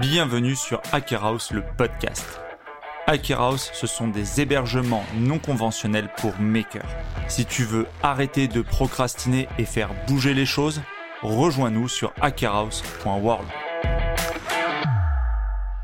Bienvenue 0.00 0.54
sur 0.54 0.80
Hacker 0.92 1.24
House, 1.24 1.50
le 1.50 1.64
podcast. 1.76 2.40
Hacker 3.08 3.40
House, 3.40 3.70
ce 3.74 3.88
sont 3.88 4.06
des 4.06 4.40
hébergements 4.40 5.04
non 5.16 5.40
conventionnels 5.40 6.08
pour 6.18 6.38
makers. 6.38 6.88
Si 7.26 7.44
tu 7.44 7.64
veux 7.64 7.84
arrêter 8.00 8.46
de 8.46 8.62
procrastiner 8.62 9.48
et 9.58 9.64
faire 9.64 9.90
bouger 10.06 10.34
les 10.34 10.46
choses, 10.46 10.82
rejoins-nous 11.22 11.88
sur 11.88 12.12
hackerhouse.world. 12.20 13.48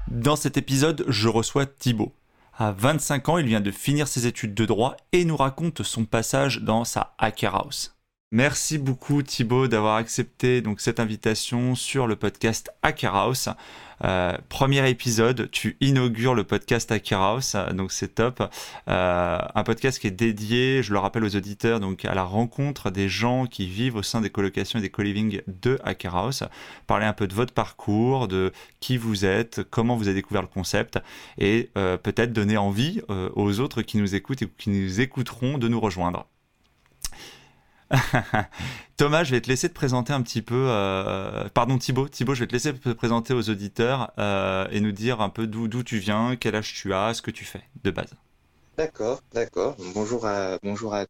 Dans 0.06 0.36
cet 0.36 0.56
épisode, 0.58 1.04
je 1.08 1.28
reçois 1.28 1.66
Thibaut. 1.66 2.14
À 2.56 2.70
25 2.70 3.28
ans, 3.30 3.38
il 3.38 3.46
vient 3.46 3.60
de 3.60 3.72
finir 3.72 4.06
ses 4.06 4.28
études 4.28 4.54
de 4.54 4.64
droit 4.64 4.96
et 5.10 5.24
nous 5.24 5.36
raconte 5.36 5.82
son 5.82 6.04
passage 6.04 6.60
dans 6.60 6.84
sa 6.84 7.16
Hacker 7.18 7.56
House. 7.56 7.96
Merci 8.34 8.78
beaucoup 8.78 9.22
Thibaut 9.22 9.68
d'avoir 9.68 9.94
accepté 9.94 10.60
donc 10.60 10.80
cette 10.80 10.98
invitation 10.98 11.76
sur 11.76 12.08
le 12.08 12.16
podcast 12.16 12.72
Hacker 12.82 13.14
House. 13.14 13.48
Euh, 14.02 14.36
premier 14.48 14.90
épisode, 14.90 15.48
tu 15.52 15.76
inaugures 15.80 16.34
le 16.34 16.42
podcast 16.42 16.90
Hacker 16.90 17.20
House, 17.20 17.54
donc 17.74 17.92
c'est 17.92 18.16
top. 18.16 18.42
Euh, 18.88 19.38
un 19.54 19.62
podcast 19.62 20.00
qui 20.00 20.08
est 20.08 20.10
dédié, 20.10 20.82
je 20.82 20.92
le 20.92 20.98
rappelle 20.98 21.22
aux 21.22 21.36
auditeurs, 21.36 21.78
donc 21.78 22.04
à 22.04 22.12
la 22.16 22.24
rencontre 22.24 22.90
des 22.90 23.08
gens 23.08 23.46
qui 23.46 23.68
vivent 23.68 23.94
au 23.94 24.02
sein 24.02 24.20
des 24.20 24.30
colocations 24.30 24.80
et 24.80 24.82
des 24.82 24.90
co-living 24.90 25.40
de 25.46 25.78
Hacker 25.84 26.16
House. 26.16 26.42
Parler 26.88 27.06
un 27.06 27.12
peu 27.12 27.28
de 27.28 27.34
votre 27.34 27.54
parcours, 27.54 28.26
de 28.26 28.50
qui 28.80 28.96
vous 28.96 29.24
êtes, 29.24 29.62
comment 29.70 29.94
vous 29.94 30.08
avez 30.08 30.16
découvert 30.16 30.42
le 30.42 30.48
concept, 30.48 30.98
et 31.38 31.70
euh, 31.78 31.96
peut-être 31.98 32.32
donner 32.32 32.56
envie 32.56 33.00
aux 33.08 33.60
autres 33.60 33.82
qui 33.82 33.98
nous 33.98 34.16
écoutent 34.16 34.42
et 34.42 34.48
qui 34.58 34.70
nous 34.70 35.00
écouteront 35.00 35.56
de 35.56 35.68
nous 35.68 35.78
rejoindre. 35.78 36.26
Thomas, 38.96 39.24
je 39.24 39.32
vais 39.32 39.40
te 39.40 39.48
laisser 39.48 39.68
te 39.68 39.74
présenter 39.74 40.12
un 40.12 40.22
petit 40.22 40.42
peu. 40.42 40.66
Euh, 40.68 41.48
pardon, 41.52 41.78
Thibaut. 41.78 42.08
Thibaut, 42.08 42.34
je 42.34 42.40
vais 42.40 42.46
te 42.46 42.52
laisser 42.52 42.72
te 42.74 42.90
présenter 42.90 43.34
aux 43.34 43.50
auditeurs 43.50 44.12
euh, 44.18 44.66
et 44.70 44.80
nous 44.80 44.92
dire 44.92 45.20
un 45.20 45.30
peu 45.30 45.46
d'où 45.46 45.82
tu 45.82 45.98
viens, 45.98 46.36
quel 46.36 46.54
âge 46.54 46.74
tu 46.74 46.92
as, 46.94 47.14
ce 47.14 47.22
que 47.22 47.30
tu 47.30 47.44
fais 47.44 47.62
de 47.82 47.90
base. 47.90 48.14
D'accord, 48.76 49.20
d'accord. 49.32 49.76
Bonjour 49.94 50.26
à, 50.26 50.58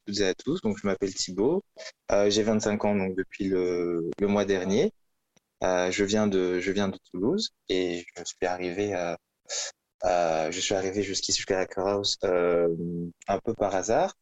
toutes 0.06 0.20
et 0.20 0.26
à 0.26 0.34
tous. 0.34 0.60
Donc, 0.60 0.78
je 0.78 0.86
m'appelle 0.86 1.14
Thibaut. 1.14 1.62
Euh, 2.12 2.28
j'ai 2.28 2.42
25 2.42 2.84
ans 2.84 2.94
donc, 2.94 3.16
depuis 3.16 3.48
le, 3.48 4.10
mois 4.20 4.44
dernier. 4.44 4.92
je, 5.62 6.04
viens 6.04 6.26
de, 6.26 6.60
Toulouse 7.10 7.50
et 7.68 8.04
je 8.16 8.22
suis 8.24 8.46
arrivé, 8.46 8.94
arrivé 10.02 11.02
jusqu'ici, 11.02 11.38
jusqu'à 11.38 11.58
la 11.58 11.66
un 13.28 13.38
peu 13.38 13.54
par 13.54 13.74
hasard. 13.74 14.14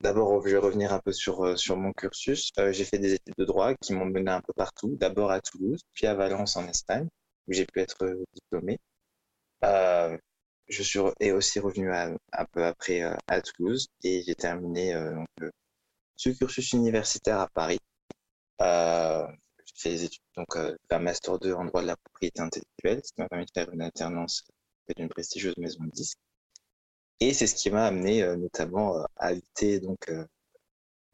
D'abord, 0.00 0.46
je 0.46 0.52
vais 0.52 0.58
revenir 0.58 0.92
un 0.92 0.98
peu 0.98 1.12
sur, 1.12 1.44
euh, 1.44 1.56
sur 1.56 1.76
mon 1.76 1.92
cursus. 1.92 2.50
Euh, 2.58 2.72
j'ai 2.72 2.84
fait 2.84 2.98
des 2.98 3.14
études 3.14 3.34
de 3.38 3.44
droit 3.44 3.74
qui 3.74 3.94
m'ont 3.94 4.04
mené 4.04 4.30
un 4.30 4.42
peu 4.42 4.52
partout. 4.52 4.96
D'abord 4.96 5.30
à 5.30 5.40
Toulouse, 5.40 5.80
puis 5.94 6.06
à 6.06 6.14
Valence 6.14 6.56
en 6.56 6.68
Espagne, 6.68 7.08
où 7.48 7.52
j'ai 7.52 7.64
pu 7.66 7.80
être 7.80 8.04
euh, 8.04 8.24
diplômé. 8.34 8.78
je 10.68 10.82
suis 10.82 11.00
et 11.20 11.32
aussi 11.32 11.58
revenu 11.60 11.92
un 11.92 12.16
peu 12.52 12.64
après 12.64 13.00
à 13.28 13.40
Toulouse 13.40 13.88
et 14.02 14.22
j'ai 14.24 14.34
terminé 14.34 14.94
donc, 14.94 15.50
ce 16.16 16.30
cursus 16.30 16.72
universitaire 16.72 17.40
à 17.40 17.48
Paris. 17.48 17.78
j'ai 18.60 19.74
fait 19.76 19.90
des 19.90 20.04
études, 20.04 20.22
donc 20.36 20.56
un 20.90 20.98
master 20.98 21.38
2 21.38 21.52
en 21.54 21.64
droit 21.66 21.82
de 21.82 21.86
la 21.86 21.96
propriété 21.96 22.40
intellectuelle, 22.40 23.00
ce 23.04 23.12
qui 23.12 23.20
m'a 23.20 23.28
permis 23.28 23.46
de 23.46 23.50
faire 23.54 23.70
une 23.72 23.82
alternance 23.82 24.44
d'une 24.96 25.08
prestigieuse 25.08 25.56
maison 25.58 25.84
de 25.84 25.90
disques. 25.90 26.18
Et 27.20 27.32
c'est 27.32 27.46
ce 27.46 27.54
qui 27.54 27.70
m'a 27.70 27.86
amené 27.86 28.22
euh, 28.22 28.36
notamment 28.36 28.96
euh, 28.96 29.04
à 29.16 29.28
habiter 29.28 29.80
donc, 29.80 30.10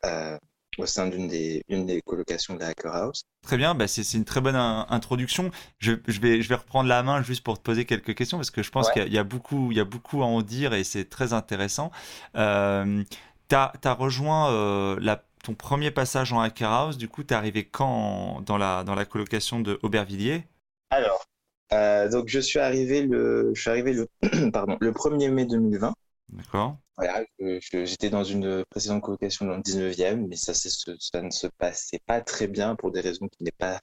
euh, 0.04 0.38
au 0.78 0.86
sein 0.86 1.06
d'une 1.06 1.28
des, 1.28 1.62
des 1.68 2.02
colocations 2.02 2.54
de 2.54 2.60
la 2.60 2.68
Hacker 2.68 2.94
House. 2.94 3.22
Très 3.42 3.56
bien, 3.56 3.74
bah 3.74 3.86
c'est 3.86 4.14
une 4.14 4.24
très 4.24 4.40
bonne 4.40 4.56
introduction. 4.56 5.50
Je, 5.78 5.92
je, 6.06 6.20
vais, 6.20 6.42
je 6.42 6.48
vais 6.48 6.54
reprendre 6.56 6.88
la 6.88 7.02
main 7.02 7.22
juste 7.22 7.44
pour 7.44 7.58
te 7.58 7.62
poser 7.62 7.84
quelques 7.84 8.14
questions 8.14 8.38
parce 8.38 8.50
que 8.50 8.62
je 8.62 8.70
pense 8.70 8.90
qu'il 8.90 9.12
y, 9.12 9.18
a 9.18 9.24
beaucoup, 9.24 9.70
il 9.70 9.76
y 9.76 9.80
a 9.80 9.84
beaucoup 9.84 10.22
à 10.22 10.26
en 10.26 10.42
dire 10.42 10.72
et 10.74 10.82
c'est 10.82 11.08
très 11.08 11.32
intéressant. 11.32 11.90
Euh, 12.36 13.04
tu 13.48 13.54
as, 13.54 13.72
as, 13.84 13.92
rejoint 13.92 14.96
la, 14.98 15.24
ton 15.42 15.54
premier 15.54 15.90
passage 15.90 16.32
en 16.32 16.40
Hacker 16.40 16.70
House, 16.70 16.96
du 16.96 17.08
coup, 17.08 17.22
tu 17.22 17.34
es 17.34 17.36
arrivé 17.36 17.64
quand 17.64 18.40
dans, 18.42 18.56
la, 18.56 18.84
dans 18.84 18.94
la 18.94 19.04
colocation 19.04 19.60
de 19.60 19.78
Aubervilliers? 19.82 20.44
Alors, 20.90 21.26
euh, 21.72 22.08
donc 22.08 22.28
je 22.28 22.40
suis 22.40 22.58
arrivé 22.58 23.02
le, 23.02 23.52
je 23.54 23.60
suis 23.60 23.70
arrivé 23.70 23.92
le, 23.92 24.08
pardon, 24.52 24.76
le 24.80 24.92
1er 24.92 25.30
mai 25.30 25.46
2020. 25.46 25.94
D'accord. 26.28 26.76
Voilà, 26.96 27.24
j'étais 27.38 28.10
dans 28.10 28.24
une 28.24 28.64
précédente 28.70 29.02
colocation 29.02 29.46
dans 29.46 29.56
le 29.56 29.62
19e, 29.62 30.26
mais 30.28 30.36
ça, 30.36 30.52
ça 30.54 31.22
ne 31.22 31.30
se 31.30 31.46
passait 31.58 32.00
pas 32.06 32.20
très 32.20 32.46
bien 32.46 32.76
pour 32.76 32.90
des 32.92 33.00
raisons 33.00 33.28
qui 33.28 33.44
n'est 33.44 33.50
pas 33.50 33.80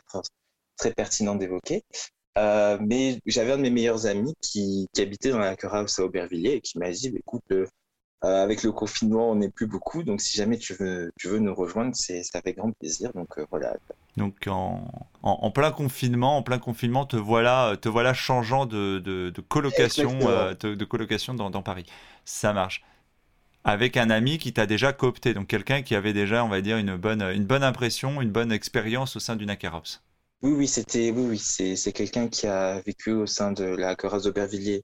très 0.77 0.93
pertinent 0.93 1.35
d'évoquer. 1.35 1.83
Euh, 2.37 2.77
mais 2.79 3.19
j'avais 3.25 3.51
un 3.51 3.57
de 3.57 3.63
mes 3.63 3.71
meilleurs 3.71 4.05
amis 4.05 4.33
qui, 4.41 4.87
qui 4.93 5.01
habitait 5.01 5.31
dans 5.31 5.39
la 5.39 5.55
House 5.61 5.99
à 5.99 6.03
Aubervilliers 6.03 6.53
et 6.53 6.61
qui 6.61 6.77
m'a 6.77 6.91
dit, 6.91 7.09
bah, 7.09 7.17
écoute, 7.19 7.51
euh, 7.51 7.65
avec 8.21 8.63
le 8.63 8.71
confinement, 8.71 9.31
on 9.31 9.35
n'est 9.35 9.49
plus 9.49 9.67
beaucoup, 9.67 10.03
donc 10.03 10.21
si 10.21 10.37
jamais 10.37 10.57
tu 10.57 10.73
veux, 10.73 11.11
tu 11.17 11.27
veux 11.27 11.39
nous 11.39 11.53
rejoindre, 11.53 11.95
c'est 11.95 12.23
ça 12.23 12.41
fait 12.41 12.53
grand 12.53 12.71
plaisir. 12.71 13.11
Donc 13.13 13.39
voilà, 13.49 13.75
donc 14.19 14.47
en, 14.47 15.51
plein 15.51 15.71
confinement, 15.71 16.37
en 16.37 16.43
plein 16.43 16.59
confinement, 16.59 17.05
te 17.05 17.15
voilà, 17.15 17.75
te 17.81 17.89
voilà 17.89 18.13
changeant 18.13 18.65
de, 18.65 19.33
colocation, 19.47 20.19
euh, 20.23 20.53
de, 20.53 20.85
colocation 20.85 21.33
dans, 21.33 21.61
Paris. 21.63 21.85
Ça 22.25 22.53
marche. 22.53 22.83
Avec 23.63 23.97
un 23.97 24.09
ami 24.09 24.37
qui 24.37 24.53
t'a 24.53 24.65
déjà 24.65 24.93
coopté, 24.93 25.33
donc 25.33 25.47
quelqu'un 25.47 25.81
qui 25.81 25.95
avait 25.95 26.13
déjà, 26.13 26.45
on 26.45 26.49
va 26.49 26.61
dire, 26.61 26.77
une 26.77 26.95
bonne, 26.95 27.21
une 27.21 27.45
bonne 27.45 27.63
impression, 27.63 28.21
une 28.21 28.31
bonne 28.31 28.51
expérience 28.51 29.15
au 29.15 29.19
sein 29.19 29.35
du 29.35 29.45
Nakarops. 29.45 30.01
Oui, 30.41 30.53
oui, 30.53 30.67
c'était, 30.67 31.11
oui, 31.11 31.25
oui, 31.31 31.37
c'est 31.37 31.91
quelqu'un 31.91 32.27
qui 32.27 32.47
a 32.47 32.79
vécu 32.81 33.11
au 33.11 33.25
sein 33.25 33.51
de 33.51 33.63
la 33.63 33.89
Hacker 33.89 34.21
d'Aubervilliers 34.21 34.83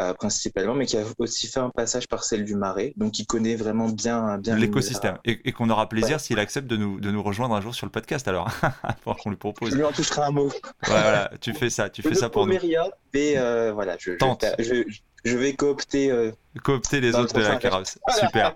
euh, 0.00 0.12
principalement, 0.12 0.74
mais 0.74 0.84
qui 0.84 0.98
a 0.98 1.04
aussi 1.18 1.46
fait 1.46 1.60
un 1.60 1.70
passage 1.70 2.06
par 2.06 2.22
celle 2.22 2.44
du 2.44 2.54
Marais, 2.54 2.92
donc 2.96 3.12
qui 3.12 3.24
connaît 3.24 3.56
vraiment 3.56 3.88
bien, 3.88 4.36
bien 4.36 4.54
l'écosystème. 4.54 5.16
Et, 5.24 5.52
qu'on 5.52 5.70
aura 5.70 5.88
plaisir 5.88 6.20
s'il 6.20 6.38
accepte 6.38 6.66
de 6.66 6.76
nous, 6.76 7.00
de 7.00 7.10
nous 7.10 7.22
rejoindre 7.22 7.54
un 7.54 7.62
jour 7.62 7.74
sur 7.74 7.86
le 7.86 7.90
podcast, 7.92 8.28
alors, 8.28 8.50
pour 9.04 9.16
qu'on 9.16 9.30
lui 9.30 9.38
propose. 9.38 9.70
Je 9.70 9.76
lui 9.76 9.84
en 9.84 9.92
toucherai 9.92 10.22
un 10.22 10.32
mot. 10.32 10.52
voilà, 10.86 11.30
tu 11.40 11.54
fais 11.54 11.70
ça, 11.70 11.88
tu 11.88 12.02
fais 12.02 12.14
ça 12.14 12.28
pour 12.28 12.46
nous. 12.46 12.58
Rien, 12.58 12.84
mais 13.14 13.38
euh, 13.38 13.72
voilà, 13.72 13.96
je, 13.98 14.12
je, 14.58 14.84
je, 15.24 15.36
vais 15.38 15.54
coopter. 15.54 16.10
Euh, 16.10 16.30
coopter 16.62 17.00
les 17.00 17.14
autres 17.14 17.34
de 17.34 17.40
la 17.40 17.56
carrosse. 17.56 17.98
Super. 18.20 18.52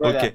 Ok. 0.00 0.34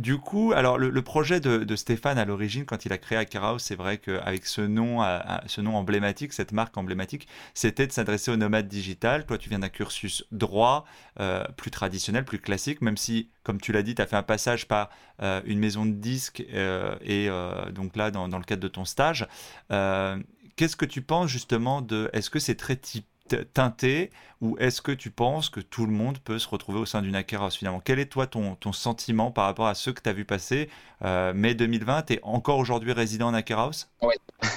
Du 0.00 0.16
coup, 0.16 0.54
alors 0.56 0.78
le, 0.78 1.02
projet 1.02 1.40
de, 1.40 1.76
Stéphane 1.76 2.16
à 2.16 2.24
l'origine, 2.24 2.64
quand 2.64 2.86
il 2.86 2.92
a 2.94 2.96
créé 2.96 3.18
Akara 3.18 3.58
c'est 3.58 3.74
vrai 3.74 3.98
qu'avec 3.98 4.46
ce 4.46 4.62
nom, 4.62 5.00
ce 5.44 5.60
nom 5.60 5.76
emblématique, 5.76 6.32
cette 6.32 6.52
marque 6.52 6.74
emblématique, 6.78 7.28
c'était 7.52 7.86
de 7.86 7.92
s'adresser 7.92 8.30
aux 8.30 8.38
nomades 8.38 8.66
digital. 8.66 9.26
Toi, 9.26 9.36
tu 9.36 9.50
viens 9.50 9.58
d'un 9.58 9.68
cursus 9.68 10.24
droit, 10.32 10.86
euh, 11.20 11.44
plus 11.58 11.70
traditionnel, 11.70 12.24
plus 12.24 12.38
classique, 12.38 12.80
même 12.80 12.96
si, 12.96 13.28
comme 13.42 13.60
tu 13.60 13.72
l'as 13.72 13.82
dit, 13.82 13.94
tu 13.94 14.00
as 14.00 14.06
fait 14.06 14.16
un 14.16 14.22
passage 14.22 14.66
par 14.66 14.88
euh, 15.20 15.42
une 15.44 15.58
maison 15.58 15.84
de 15.84 15.92
disques 15.92 16.42
euh, 16.54 16.96
et 17.02 17.28
donc 17.70 17.94
là, 17.94 18.10
dans, 18.10 18.26
le 18.26 18.44
cadre 18.44 18.62
de 18.62 18.68
ton 18.68 18.86
stage. 18.86 19.28
Qu'est-ce 19.68 20.76
que 20.76 20.86
tu 20.86 21.02
penses 21.02 21.28
justement 21.28 21.82
de. 21.82 22.08
Est-ce 22.14 22.30
que 22.30 22.38
c'est 22.38 22.54
très 22.54 22.76
type 22.76 23.06
teinté 23.36 24.10
ou 24.40 24.56
est-ce 24.58 24.80
que 24.80 24.92
tu 24.92 25.10
penses 25.10 25.50
que 25.50 25.60
tout 25.60 25.86
le 25.86 25.92
monde 25.92 26.18
peut 26.18 26.38
se 26.38 26.48
retrouver 26.48 26.78
au 26.78 26.86
sein 26.86 27.02
d'une 27.02 27.14
Akeros 27.14 27.50
finalement? 27.50 27.80
Quel 27.80 27.98
est 27.98 28.06
toi 28.06 28.26
ton, 28.26 28.54
ton, 28.54 28.72
sentiment 28.72 29.30
par 29.30 29.44
rapport 29.44 29.66
à 29.66 29.74
ceux 29.74 29.92
que 29.92 30.00
tu 30.00 30.08
as 30.08 30.12
vu 30.12 30.24
passer 30.24 30.70
euh, 31.04 31.34
mai 31.34 31.54
2020 31.54 32.02
Tu 32.02 32.12
es 32.14 32.20
encore 32.22 32.58
aujourd'hui 32.58 32.92
résident 32.92 33.28
en 33.28 33.34
Akeros 33.34 33.86
Oui, 34.02 34.14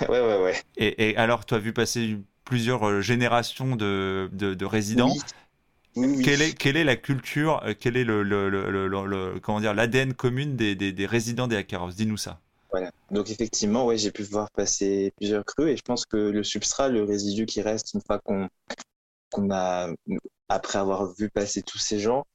ouais, 0.09 0.44
ouais. 0.44 0.61
Et, 0.78 1.16
alors, 1.17 1.45
tu 1.45 1.53
as 1.53 1.59
vu 1.59 1.73
passer 1.73 2.17
plusieurs 2.45 2.88
euh, 2.88 3.01
générations 3.01 3.75
de, 3.75 4.29
de, 4.31 4.66
résidents 4.66 5.13
Quelle, 5.94 6.41
est, 6.41 6.57
quelle 6.57 6.78
est 6.78 6.84
la 6.84 6.95
culture, 6.95 7.61
euh, 7.66 7.73
quel 7.78 7.97
est 7.97 8.03
le, 8.03 8.23
le, 8.23 8.50
le, 8.50 9.40
comment 9.41 9.59
dire 9.59 9.73
l'ADN 9.73 10.13
commune 10.13 10.55
des, 10.55 10.75
des, 10.75 10.91
des 10.91 11.05
résidents 11.05 11.47
des 11.47 11.57
Akeros 11.57 11.91
Dis-nous 11.91 12.17
ça. 12.17 12.40
Donc 13.11 13.29
effectivement, 13.29 13.85
ouais, 13.85 13.97
j'ai 13.97 14.11
pu 14.11 14.23
voir 14.23 14.50
passer 14.51 15.13
plusieurs 15.17 15.45
crues 15.45 15.69
et 15.69 15.78
je 15.78 15.84
pense 15.84 16.06
que 16.06 16.17
le 16.17 16.44
substrat, 16.44 16.89
le 16.89 17.03
résidu 17.03 17.46
qui 17.46 17.61
reste 17.61 17.93
une 17.93 18.02
fois 18.02 18.20
qu'on 18.20 19.52
a, 19.52 19.90
après 20.49 20.79
avoir 20.79 21.14
vu 21.14 21.29
passer 21.29 21.61
tous 21.61 21.78
ces 21.78 21.99
gens, 21.99 22.25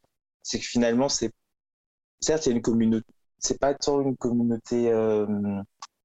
c'est 0.42 0.58
que 0.58 0.64
finalement, 0.64 1.08
c'est 1.08 1.32
certes, 2.20 2.46
il 2.46 2.50
y 2.50 2.52
a 2.52 2.56
une 2.56 2.62
communauté, 2.62 3.06
c'est 3.38 3.58
pas 3.58 3.74
tant 3.74 4.00
une 4.00 4.16
communauté 4.16 4.90
euh, 4.90 5.26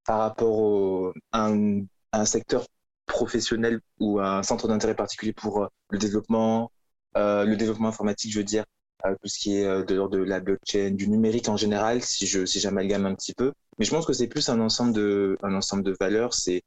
par 0.05 0.19
rapport 0.19 1.13
à, 1.31 1.47
un, 1.47 2.25
secteur 2.25 2.65
professionnel 3.05 3.81
ou 3.99 4.19
un 4.19 4.43
centre 4.43 4.67
d'intérêt 4.67 4.95
particulier 4.95 5.33
pour 5.33 5.63
euh, 5.63 5.67
le 5.89 5.97
développement, 5.99 6.71
euh, 7.17 7.45
le 7.45 7.55
développement 7.57 7.89
informatique, 7.89 8.31
je 8.31 8.39
veux 8.39 8.43
dire, 8.43 8.65
tout 9.03 9.27
ce 9.27 9.37
qui 9.39 9.57
est 9.57 9.83
de 9.85 9.95
l'ordre 9.95 10.17
de 10.17 10.23
la 10.23 10.39
blockchain, 10.39 10.91
du 10.91 11.09
numérique 11.09 11.49
en 11.49 11.57
général, 11.57 12.01
si 12.01 12.25
je 12.25 12.45
si 12.45 12.59
j'amalgame 12.59 13.05
un 13.05 13.15
petit 13.15 13.33
peu. 13.33 13.53
Mais 13.77 13.85
je 13.85 13.91
pense 13.91 14.05
que 14.05 14.13
c'est 14.13 14.27
plus 14.27 14.49
un 14.49 14.59
ensemble 14.59 14.93
de, 14.93 15.95
valeurs. 15.99 16.33
C'est, 16.33 16.63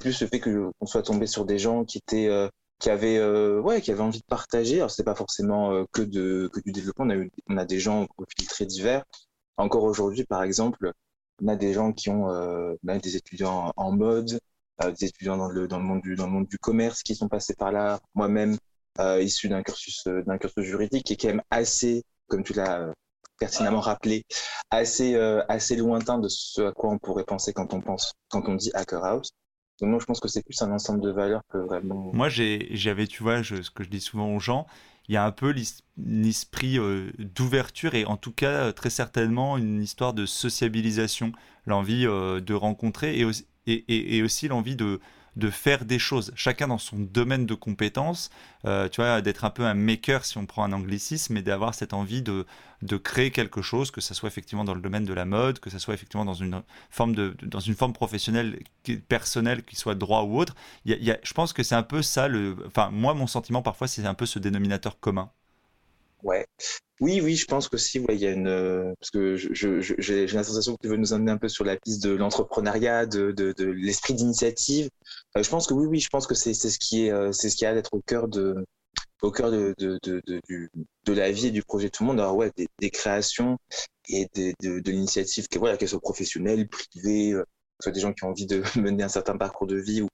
plus 0.00 0.20
le 0.20 0.26
fait 0.26 0.40
qu'on 0.40 0.86
soit 0.86 1.02
tombé 1.02 1.26
sur 1.26 1.44
des 1.44 1.58
gens 1.58 1.84
qui 1.84 2.02
euh, 2.14 2.48
euh, 2.86 3.62
avaient 3.66 4.00
envie 4.00 4.20
de 4.20 4.24
partager. 4.24 4.76
Alors 4.76 4.90
c'est 4.90 5.04
pas 5.04 5.14
forcément 5.14 5.72
euh, 5.72 5.84
que 5.92 6.02
du 6.02 6.72
développement. 6.72 7.08
On 7.48 7.56
a 7.56 7.64
des 7.64 7.80
gens 7.80 8.02
au 8.02 8.06
profils 8.06 8.48
très 8.48 8.66
divers. 8.66 9.04
Encore 9.56 9.84
aujourd'hui, 9.84 10.24
par 10.24 10.42
exemple, 10.42 10.92
on 11.42 11.48
a 11.48 11.56
des 11.56 11.72
gens 11.72 11.92
qui 11.92 12.10
ont, 12.10 12.76
des 12.82 13.16
étudiants 13.16 13.72
en 13.76 13.92
mode, 13.92 14.40
des 14.98 15.04
étudiants 15.04 15.36
dans 15.36 15.48
le, 15.48 15.68
dans, 15.68 15.78
le 15.78 15.84
monde 15.84 16.00
du, 16.02 16.16
dans 16.16 16.26
le 16.26 16.32
monde 16.32 16.46
du 16.46 16.58
commerce 16.58 17.02
qui 17.02 17.14
sont 17.14 17.28
passés 17.28 17.54
par 17.54 17.72
là, 17.72 18.00
moi-même, 18.14 18.56
issu 19.20 19.48
d'un 19.48 19.62
cursus, 19.62 20.04
d'un 20.06 20.38
cursus 20.38 20.64
juridique 20.64 21.04
qui 21.06 21.12
est 21.14 21.16
quand 21.16 21.28
même 21.28 21.42
assez, 21.50 22.04
comme 22.28 22.42
tu 22.42 22.54
l'as 22.54 22.92
pertinemment 23.40 23.80
rappelé, 23.80 24.22
assez, 24.70 25.16
assez 25.48 25.74
lointain 25.74 26.18
de 26.18 26.28
ce 26.28 26.62
à 26.62 26.72
quoi 26.72 26.90
on 26.90 26.98
pourrait 26.98 27.24
penser 27.24 27.52
quand 27.52 27.74
on 27.74 27.80
pense, 27.80 28.12
quand 28.28 28.48
on 28.48 28.54
dit 28.54 28.70
Hacker 28.74 29.04
House. 29.04 29.30
Donc, 29.80 29.90
moi, 29.90 29.98
je 29.98 30.04
pense 30.04 30.20
que 30.20 30.28
c'est 30.28 30.44
plus 30.44 30.60
un 30.62 30.70
ensemble 30.70 31.00
de 31.00 31.10
valeurs 31.10 31.42
que 31.50 31.58
vraiment. 31.58 32.10
Moi, 32.12 32.28
j'avais, 32.28 33.06
tu 33.06 33.22
vois, 33.22 33.42
ce 33.42 33.70
que 33.70 33.82
je 33.82 33.88
dis 33.88 34.00
souvent 34.00 34.34
aux 34.34 34.40
gens, 34.40 34.66
il 35.10 35.14
y 35.14 35.16
a 35.16 35.24
un 35.24 35.32
peu 35.32 35.52
l'esprit 35.96 36.78
euh, 36.78 37.10
d'ouverture 37.18 37.96
et 37.96 38.04
en 38.04 38.16
tout 38.16 38.30
cas 38.30 38.66
euh, 38.66 38.72
très 38.72 38.90
certainement 38.90 39.58
une 39.58 39.82
histoire 39.82 40.14
de 40.14 40.24
sociabilisation, 40.24 41.32
l'envie 41.66 42.06
euh, 42.06 42.40
de 42.40 42.54
rencontrer 42.54 43.18
et, 43.18 43.26
et, 43.66 44.16
et 44.16 44.22
aussi 44.22 44.46
l'envie 44.46 44.76
de, 44.76 45.00
de 45.36 45.50
faire 45.50 45.84
des 45.84 45.98
choses, 45.98 46.32
chacun 46.34 46.68
dans 46.68 46.78
son 46.78 46.98
domaine 46.98 47.46
de 47.46 47.54
compétences, 47.54 48.30
euh, 48.64 48.88
tu 48.88 49.00
vois, 49.00 49.20
d'être 49.20 49.44
un 49.44 49.50
peu 49.50 49.64
un 49.64 49.74
maker 49.74 50.24
si 50.24 50.38
on 50.38 50.46
prend 50.46 50.64
un 50.64 50.72
anglicisme, 50.72 51.34
mais 51.34 51.42
d'avoir 51.42 51.74
cette 51.74 51.92
envie 51.92 52.22
de, 52.22 52.46
de 52.82 52.96
créer 52.96 53.30
quelque 53.30 53.62
chose, 53.62 53.90
que 53.90 54.00
ce 54.00 54.14
soit 54.14 54.28
effectivement 54.28 54.64
dans 54.64 54.74
le 54.74 54.80
domaine 54.80 55.04
de 55.04 55.12
la 55.14 55.24
mode, 55.24 55.58
que 55.60 55.70
ce 55.70 55.78
soit 55.78 55.94
effectivement 55.94 56.24
dans 56.24 56.34
une 56.34 56.62
forme, 56.90 57.14
de, 57.14 57.36
dans 57.42 57.60
une 57.60 57.74
forme 57.74 57.92
professionnelle, 57.92 58.60
personnelle, 59.08 59.62
qui 59.62 59.76
soit 59.76 59.94
droit 59.94 60.22
ou 60.22 60.38
autre. 60.38 60.54
Y 60.84 61.10
a, 61.10 61.18
je 61.22 61.32
pense 61.32 61.52
que 61.52 61.62
c'est 61.62 61.74
un 61.74 61.82
peu 61.82 62.02
ça, 62.02 62.28
le, 62.28 62.56
enfin 62.66 62.90
moi 62.90 63.14
mon 63.14 63.26
sentiment 63.26 63.62
parfois 63.62 63.88
c'est 63.88 64.04
un 64.06 64.14
peu 64.14 64.26
ce 64.26 64.38
dénominateur 64.38 64.98
commun. 65.00 65.30
Ouais. 66.22 66.46
Oui, 67.00 67.20
oui, 67.22 67.34
je 67.36 67.46
pense 67.46 67.68
que 67.68 67.78
si, 67.78 67.98
ouais, 68.00 68.14
il 68.14 68.20
y 68.20 68.26
a 68.26 68.32
une, 68.32 68.46
euh, 68.46 68.92
parce 69.00 69.10
que 69.10 69.36
j'ai 69.36 69.54
je, 69.54 69.94
j'ai 69.98 70.26
la 70.26 70.44
sensation 70.44 70.74
que 70.76 70.82
tu 70.82 70.88
veux 70.88 70.96
nous 70.98 71.12
emmener 71.14 71.32
un 71.32 71.38
peu 71.38 71.48
sur 71.48 71.64
la 71.64 71.76
piste 71.78 72.02
de 72.02 72.10
l'entrepreneuriat, 72.10 73.06
de, 73.06 73.32
de, 73.32 73.52
de 73.56 73.64
l'esprit 73.64 74.14
d'initiative. 74.14 74.90
Euh, 75.36 75.42
je 75.42 75.48
pense 75.48 75.66
que 75.66 75.72
oui, 75.74 75.86
oui, 75.86 75.98
je 76.00 76.08
pense 76.10 76.26
que 76.26 76.34
c'est 76.34 76.52
ce 76.54 76.78
qui 76.78 77.06
est, 77.06 77.10
euh, 77.12 77.32
c'est 77.32 77.48
ce 77.48 77.56
qui 77.56 77.64
a 77.64 77.72
d'être 77.74 77.94
au 77.94 78.02
cœur 78.02 78.28
de, 78.28 78.54
au 79.22 79.30
cœur 79.30 79.50
de, 79.50 79.74
de, 79.78 79.98
de, 80.02 80.22
de, 80.26 80.68
de, 81.06 81.12
la 81.12 81.30
vie 81.32 81.48
et 81.48 81.50
du 81.50 81.62
projet 81.62 81.86
de 81.88 81.92
tout 81.92 82.02
le 82.04 82.08
monde. 82.08 82.20
Alors 82.20 82.36
ouais, 82.36 82.50
des, 82.56 82.68
des 82.80 82.90
créations 82.90 83.58
et 84.08 84.28
des, 84.34 84.54
de, 84.62 84.90
l'initiative, 84.90 85.46
voilà, 85.56 85.76
qu'elle 85.78 85.88
soit 85.88 86.00
professionnelle, 86.00 86.68
privée, 86.68 87.32
que 87.32 87.44
ce 87.80 87.84
soit 87.84 87.92
des 87.92 88.00
gens 88.00 88.12
qui 88.12 88.24
ont 88.24 88.28
envie 88.30 88.46
de 88.46 88.62
mener 88.80 89.04
un 89.04 89.08
certain 89.08 89.36
parcours 89.38 89.66
de 89.66 89.76
vie 89.76 90.02
ou, 90.02 90.08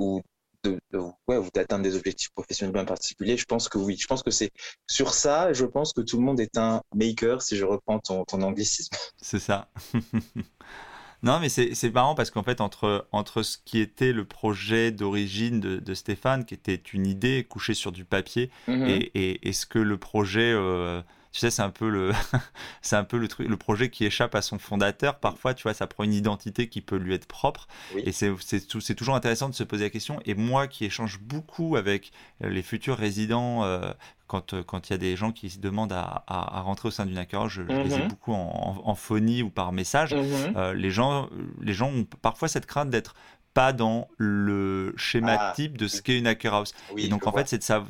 ou 0.00 0.22
de, 0.64 0.80
ouais, 1.28 1.36
ou 1.36 1.48
d'atteindre 1.54 1.82
des 1.82 1.96
objectifs 1.96 2.30
professionnels 2.30 2.72
bien 2.72 2.84
particuliers, 2.84 3.36
je 3.36 3.44
pense 3.44 3.68
que 3.68 3.78
oui. 3.78 3.96
Je 3.98 4.06
pense 4.06 4.22
que 4.22 4.30
c'est 4.30 4.50
sur 4.86 5.14
ça, 5.14 5.52
je 5.52 5.64
pense 5.64 5.92
que 5.92 6.00
tout 6.00 6.16
le 6.16 6.22
monde 6.22 6.40
est 6.40 6.56
un 6.56 6.82
maker, 6.94 7.42
si 7.42 7.56
je 7.56 7.64
reprends 7.64 7.98
ton, 7.98 8.24
ton 8.24 8.42
anglicisme. 8.42 8.94
C'est 9.16 9.38
ça. 9.38 9.68
non, 11.22 11.38
mais 11.40 11.48
c'est 11.48 11.90
marrant 11.90 12.14
parce 12.14 12.30
qu'en 12.30 12.42
fait, 12.42 12.60
entre, 12.60 13.06
entre 13.12 13.42
ce 13.42 13.56
qui 13.64 13.78
était 13.78 14.12
le 14.12 14.24
projet 14.24 14.90
d'origine 14.90 15.60
de, 15.60 15.78
de, 15.78 15.94
Stéphane, 15.94 16.44
qui 16.44 16.54
était 16.54 16.74
une 16.74 17.06
idée 17.06 17.44
couchée 17.44 17.74
sur 17.74 17.92
du 17.92 18.04
papier, 18.04 18.50
mm-hmm. 18.68 18.88
et, 18.88 19.10
et, 19.14 19.48
et, 19.48 19.52
ce 19.52 19.66
que 19.66 19.78
le 19.78 19.96
projet... 19.96 20.52
Euh, 20.52 21.02
tu 21.32 21.40
sais, 21.40 21.50
c'est 21.50 21.62
un 21.62 21.70
peu 21.70 21.88
le, 21.88 22.12
c'est 22.82 22.96
un 22.96 23.04
peu 23.04 23.16
le 23.16 23.26
truc, 23.26 23.48
le 23.48 23.56
projet 23.56 23.88
qui 23.88 24.04
échappe 24.04 24.34
à 24.34 24.42
son 24.42 24.58
fondateur. 24.58 25.18
Parfois, 25.18 25.54
tu 25.54 25.62
vois, 25.62 25.72
ça 25.72 25.86
prend 25.86 26.04
une 26.04 26.12
identité 26.12 26.68
qui 26.68 26.82
peut 26.82 26.96
lui 26.96 27.14
être 27.14 27.26
propre. 27.26 27.66
Et 27.96 28.12
c'est, 28.12 28.30
c'est, 28.40 28.94
toujours 28.94 29.14
intéressant 29.14 29.48
de 29.48 29.54
se 29.54 29.64
poser 29.64 29.84
la 29.84 29.90
question. 29.90 30.20
Et 30.26 30.34
moi, 30.34 30.68
qui 30.68 30.84
échange 30.84 31.18
beaucoup 31.20 31.76
avec 31.76 32.12
les 32.40 32.62
futurs 32.62 32.98
résidents, 32.98 33.64
euh, 33.64 33.92
quand 34.26 34.62
quand 34.62 34.88
il 34.88 34.92
y 34.92 34.94
a 34.94 34.98
des 34.98 35.16
gens 35.16 35.32
qui 35.32 35.48
se 35.48 35.58
demandent 35.58 35.92
à, 35.92 36.24
à, 36.26 36.60
rentrer 36.60 36.88
au 36.88 36.90
sein 36.90 37.06
d'une 37.06 37.18
hacker, 37.18 37.48
je, 37.48 37.62
les 37.62 37.94
ai 37.94 38.02
mhm. 38.02 38.08
beaucoup 38.08 38.32
en, 38.32 38.82
en, 38.84 38.94
phonie 38.94 39.42
ou 39.42 39.48
par 39.48 39.72
message. 39.72 40.14
Mhm. 40.14 40.54
Euh, 40.56 40.74
les 40.74 40.90
gens, 40.90 41.28
les 41.60 41.74
gens 41.74 41.90
ont 41.90 42.04
parfois 42.20 42.48
cette 42.48 42.66
crainte 42.66 42.90
d'être 42.90 43.14
pas 43.54 43.72
dans 43.72 44.08
le 44.16 44.94
schéma 44.96 45.36
ah, 45.38 45.52
type 45.54 45.76
de 45.76 45.86
ce 45.88 46.02
qu'est 46.02 46.18
une 46.18 46.26
hacker 46.26 46.54
house. 46.54 46.74
et 46.96 47.08
donc 47.08 47.26
en 47.26 47.32
fait, 47.32 47.48
c'est 47.48 47.62
ça. 47.62 47.84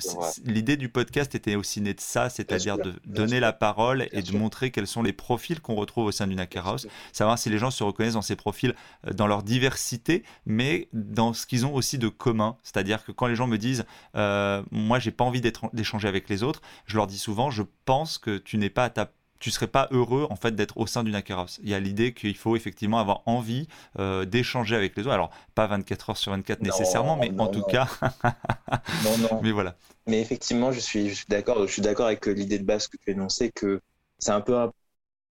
L'idée 0.44 0.76
du 0.76 0.88
podcast 0.88 1.34
était 1.34 1.54
aussi 1.54 1.80
née 1.80 1.94
de 1.94 2.00
ça, 2.00 2.30
c'est-à-dire 2.30 2.78
de 2.78 2.94
donner 3.06 3.40
la 3.40 3.52
parole 3.52 4.08
et 4.12 4.22
de 4.22 4.36
montrer 4.36 4.70
quels 4.70 4.86
sont 4.86 5.02
les 5.02 5.12
profils 5.12 5.60
qu'on 5.60 5.74
retrouve 5.74 6.06
au 6.06 6.12
sein 6.12 6.26
d'une 6.26 6.40
hacker 6.40 6.66
house, 6.66 6.86
savoir 7.12 7.38
si 7.38 7.50
les 7.50 7.58
gens 7.58 7.70
se 7.70 7.84
reconnaissent 7.84 8.14
dans 8.14 8.22
ces 8.22 8.36
profils, 8.36 8.74
euh, 9.06 9.12
dans 9.12 9.26
leur 9.26 9.42
diversité, 9.42 10.24
mais 10.46 10.88
dans 10.92 11.32
ce 11.32 11.46
qu'ils 11.46 11.66
ont 11.66 11.74
aussi 11.74 11.98
de 11.98 12.08
commun. 12.08 12.56
C'est-à-dire 12.62 13.04
que 13.04 13.12
quand 13.12 13.26
les 13.26 13.36
gens 13.36 13.46
me 13.46 13.58
disent, 13.58 13.84
euh, 14.16 14.62
moi, 14.70 14.98
j'ai 14.98 15.10
pas 15.10 15.24
envie 15.24 15.40
d'échanger 15.40 16.08
avec 16.08 16.28
les 16.28 16.42
autres, 16.42 16.62
je 16.86 16.96
leur 16.96 17.06
dis 17.06 17.18
souvent, 17.18 17.50
je 17.50 17.62
pense 17.84 18.18
que 18.18 18.38
tu 18.38 18.58
n'es 18.58 18.70
pas 18.70 18.84
à 18.84 18.90
ta 18.90 19.12
tu 19.42 19.50
serais 19.50 19.66
pas 19.66 19.88
heureux 19.90 20.28
en 20.30 20.36
fait 20.36 20.54
d'être 20.54 20.78
au 20.78 20.86
sein 20.86 21.02
d'une 21.02 21.16
hacker 21.16 21.36
house. 21.36 21.58
Il 21.64 21.68
y 21.68 21.74
a 21.74 21.80
l'idée 21.80 22.14
qu'il 22.14 22.36
faut 22.36 22.54
effectivement 22.54 23.00
avoir 23.00 23.22
envie 23.26 23.66
euh, 23.98 24.24
d'échanger 24.24 24.76
avec 24.76 24.96
les 24.96 25.02
autres. 25.02 25.12
Alors 25.12 25.30
pas 25.56 25.66
24 25.66 26.10
heures 26.10 26.16
sur 26.16 26.30
24 26.30 26.62
nécessairement, 26.62 27.16
mais 27.16 27.32
en 27.36 27.48
tout 27.48 27.64
cas. 27.64 27.88
non, 29.04 29.18
non. 29.18 29.40
Mais 29.42 29.50
voilà. 29.50 29.74
Mais 30.06 30.20
effectivement, 30.20 30.70
je 30.70 30.78
suis, 30.78 31.08
je 31.08 31.14
suis 31.14 31.26
d'accord. 31.28 31.66
Je 31.66 31.72
suis 31.72 31.82
d'accord 31.82 32.06
avec 32.06 32.28
euh, 32.28 32.30
l'idée 32.30 32.60
de 32.60 32.64
base 32.64 32.86
que 32.86 32.96
tu 32.96 33.10
énonçais 33.10 33.50
que 33.50 33.80
c'est 34.18 34.30
un 34.30 34.40
peu, 34.40 34.56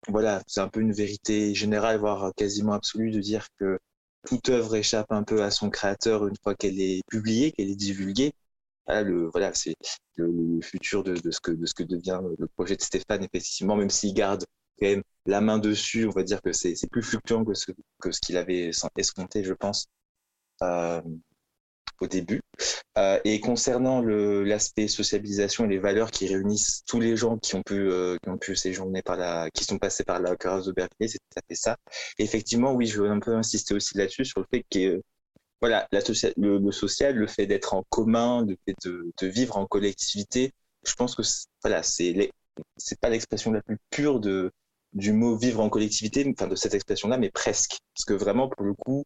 voilà, 0.08 0.42
c'est 0.48 0.60
un 0.60 0.68
peu 0.68 0.80
une 0.80 0.92
vérité 0.92 1.54
générale, 1.54 1.98
voire 1.98 2.32
quasiment 2.36 2.72
absolue, 2.72 3.12
de 3.12 3.20
dire 3.20 3.46
que 3.60 3.78
toute 4.26 4.48
œuvre 4.48 4.74
échappe 4.74 5.12
un 5.12 5.22
peu 5.22 5.44
à 5.44 5.52
son 5.52 5.70
créateur 5.70 6.26
une 6.26 6.36
fois 6.42 6.56
qu'elle 6.56 6.80
est 6.80 7.02
publiée, 7.08 7.52
qu'elle 7.52 7.70
est 7.70 7.76
divulguée 7.76 8.32
le, 8.88 9.28
voilà, 9.30 9.54
c'est 9.54 9.74
le, 10.16 10.60
futur 10.62 11.04
de, 11.04 11.14
ce 11.30 11.40
que, 11.40 11.52
de 11.52 11.66
ce 11.66 11.74
que 11.74 11.82
devient 11.82 12.20
le 12.38 12.46
projet 12.48 12.76
de 12.76 12.82
Stéphane, 12.82 13.24
effectivement, 13.24 13.76
même 13.76 13.90
s'il 13.90 14.14
garde 14.14 14.44
quand 14.80 14.88
même 14.88 15.02
la 15.26 15.40
main 15.40 15.58
dessus, 15.58 16.06
on 16.06 16.10
va 16.10 16.22
dire 16.22 16.40
que 16.42 16.52
c'est 16.52 16.74
plus 16.90 17.02
fluctuant 17.02 17.44
que 17.44 17.54
ce, 17.54 17.72
que 18.00 18.10
ce 18.10 18.20
qu'il 18.20 18.36
avait 18.36 18.70
escompté, 18.96 19.44
je 19.44 19.52
pense, 19.52 19.86
euh, 20.62 21.00
au 22.00 22.06
début. 22.06 22.40
Euh, 22.98 23.20
et 23.24 23.40
concernant 23.40 24.02
l'aspect 24.02 24.88
sociabilisation 24.88 25.64
et 25.66 25.68
les 25.68 25.78
valeurs 25.78 26.10
qui 26.10 26.26
réunissent 26.26 26.82
tous 26.86 26.98
les 27.00 27.16
gens 27.16 27.38
qui 27.38 27.54
ont 27.54 27.62
pu, 27.62 27.74
euh, 27.74 28.16
qui 28.22 28.28
ont 28.30 28.38
pu 28.38 28.56
séjourner 28.56 29.02
par 29.02 29.16
la, 29.16 29.48
qui 29.50 29.64
sont 29.64 29.78
passés 29.78 30.04
par 30.04 30.20
la 30.20 30.36
carrière 30.36 30.64
de 30.64 30.72
Berkeley, 30.72 31.08
c'est 31.08 31.18
tout 31.18 31.38
à 31.38 31.42
fait 31.46 31.54
ça. 31.54 31.76
effectivement, 32.18 32.72
oui, 32.72 32.86
je 32.86 33.00
veux 33.00 33.10
un 33.10 33.20
peu 33.20 33.34
insister 33.34 33.74
aussi 33.74 33.96
là-dessus, 33.96 34.24
sur 34.24 34.40
le 34.40 34.46
fait 34.50 34.64
que 34.70 35.02
voilà, 35.60 35.86
le, 35.92 36.72
social, 36.72 37.14
le 37.16 37.26
fait 37.26 37.46
d'être 37.46 37.74
en 37.74 37.84
commun, 37.90 38.44
le 38.46 38.56
fait 38.64 38.74
de, 38.84 39.26
vivre 39.26 39.56
en 39.56 39.66
collectivité, 39.66 40.52
je 40.86 40.94
pense 40.94 41.14
que 41.14 41.22
voilà, 41.62 41.82
c'est 41.82 42.30
pas 43.00 43.10
l'expression 43.10 43.52
la 43.52 43.62
plus 43.62 43.78
pure 43.90 44.20
du 44.20 45.12
mot 45.12 45.36
vivre 45.36 45.60
en 45.60 45.68
collectivité, 45.68 46.26
enfin 46.36 46.48
de 46.48 46.56
cette 46.56 46.74
expression-là, 46.74 47.18
mais 47.18 47.30
presque, 47.30 47.78
parce 47.94 48.04
que 48.06 48.14
vraiment 48.14 48.48
pour 48.48 48.64
le 48.64 48.74
coup, 48.74 49.04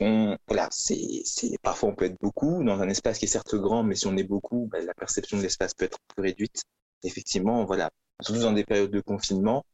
on, 0.00 0.36
voilà, 0.48 0.68
c'est 0.72 1.22
parfois 1.62 1.90
on 1.90 1.94
peut 1.94 2.06
être 2.06 2.20
beaucoup 2.20 2.64
dans 2.64 2.80
un 2.80 2.88
espace 2.88 3.18
qui 3.18 3.26
est 3.26 3.28
certes 3.28 3.54
grand, 3.54 3.84
mais 3.84 3.94
si 3.94 4.06
on 4.06 4.16
est 4.16 4.24
beaucoup, 4.24 4.68
ben, 4.72 4.84
la 4.84 4.94
perception 4.94 5.36
de 5.36 5.42
l'espace 5.42 5.74
peut 5.74 5.84
être 5.84 5.98
plus 6.14 6.22
réduite. 6.22 6.64
Effectivement, 7.04 7.64
voilà, 7.64 7.90
surtout 8.20 8.42
dans 8.42 8.52
des 8.52 8.64
périodes 8.64 8.90
de 8.90 9.00
confinement, 9.00 9.64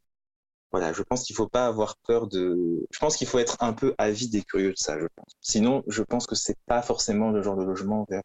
voilà, 0.71 0.93
je 0.93 1.03
pense 1.03 1.25
qu'il 1.25 1.35
faut 1.35 1.49
pas 1.49 1.67
avoir 1.67 1.97
peur 2.07 2.27
de. 2.27 2.87
Je 2.91 2.99
pense 2.99 3.17
qu'il 3.17 3.27
faut 3.27 3.39
être 3.39 3.57
un 3.61 3.73
peu 3.73 3.95
avide 3.97 4.35
et 4.35 4.43
curieux 4.43 4.73
de 4.73 4.77
ça, 4.77 4.99
je 4.99 5.07
pense. 5.15 5.33
Sinon, 5.41 5.83
je 5.87 6.03
pense 6.03 6.27
que 6.27 6.35
c'est 6.35 6.59
pas 6.67 6.83
forcément 6.83 7.31
le 7.31 7.43
genre 7.43 7.57
de 7.57 7.65
logement 7.65 8.07
vers. 8.09 8.23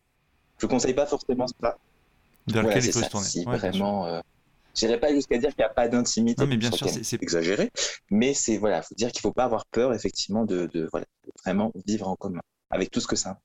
Je 0.58 0.68
conseille 0.68 0.94
pas 0.94 1.06
forcément 1.06 1.48
ça. 1.48 1.78
Vers 2.48 2.64
lequel 2.64 2.86
il 2.86 2.92
faut 2.92 3.02
se 3.02 3.10
tourner. 3.10 3.26
Si 3.26 3.44
vraiment. 3.46 4.08
Euh... 4.08 4.20
J'irai 4.76 5.00
pas 5.00 5.14
jusqu'à 5.14 5.38
dire 5.38 5.50
qu'il 5.50 5.60
n'y 5.60 5.66
a 5.66 5.70
pas 5.70 5.88
d'intimité. 5.88 6.42
Non, 6.42 6.50
mais 6.50 6.58
bien 6.58 6.72
sûr, 6.72 6.90
c'est 6.90 7.22
exagéré. 7.22 7.72
Mais 8.10 8.34
c'est 8.34 8.58
voilà, 8.58 8.82
faut 8.82 8.96
dire 8.96 9.12
qu'il 9.12 9.22
faut 9.22 9.32
pas 9.32 9.44
avoir 9.44 9.66
peur 9.68 9.94
effectivement 9.94 10.46
de, 10.46 10.66
de, 10.74 10.88
voilà, 10.92 11.06
de 11.26 11.32
vraiment 11.46 11.72
vivre 11.86 12.08
en 12.08 12.16
commun 12.16 12.42
avec 12.72 12.90
tout 12.90 13.00
ce 13.00 13.08
que 13.08 13.16
ça. 13.16 13.40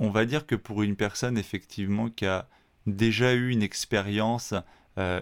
On 0.00 0.10
va 0.10 0.24
dire 0.24 0.44
que 0.44 0.56
pour 0.56 0.82
une 0.82 0.96
personne 0.96 1.38
effectivement 1.38 2.10
qui 2.10 2.26
a 2.26 2.48
déjà 2.86 3.32
eu 3.32 3.50
une 3.50 3.62
expérience 3.62 4.54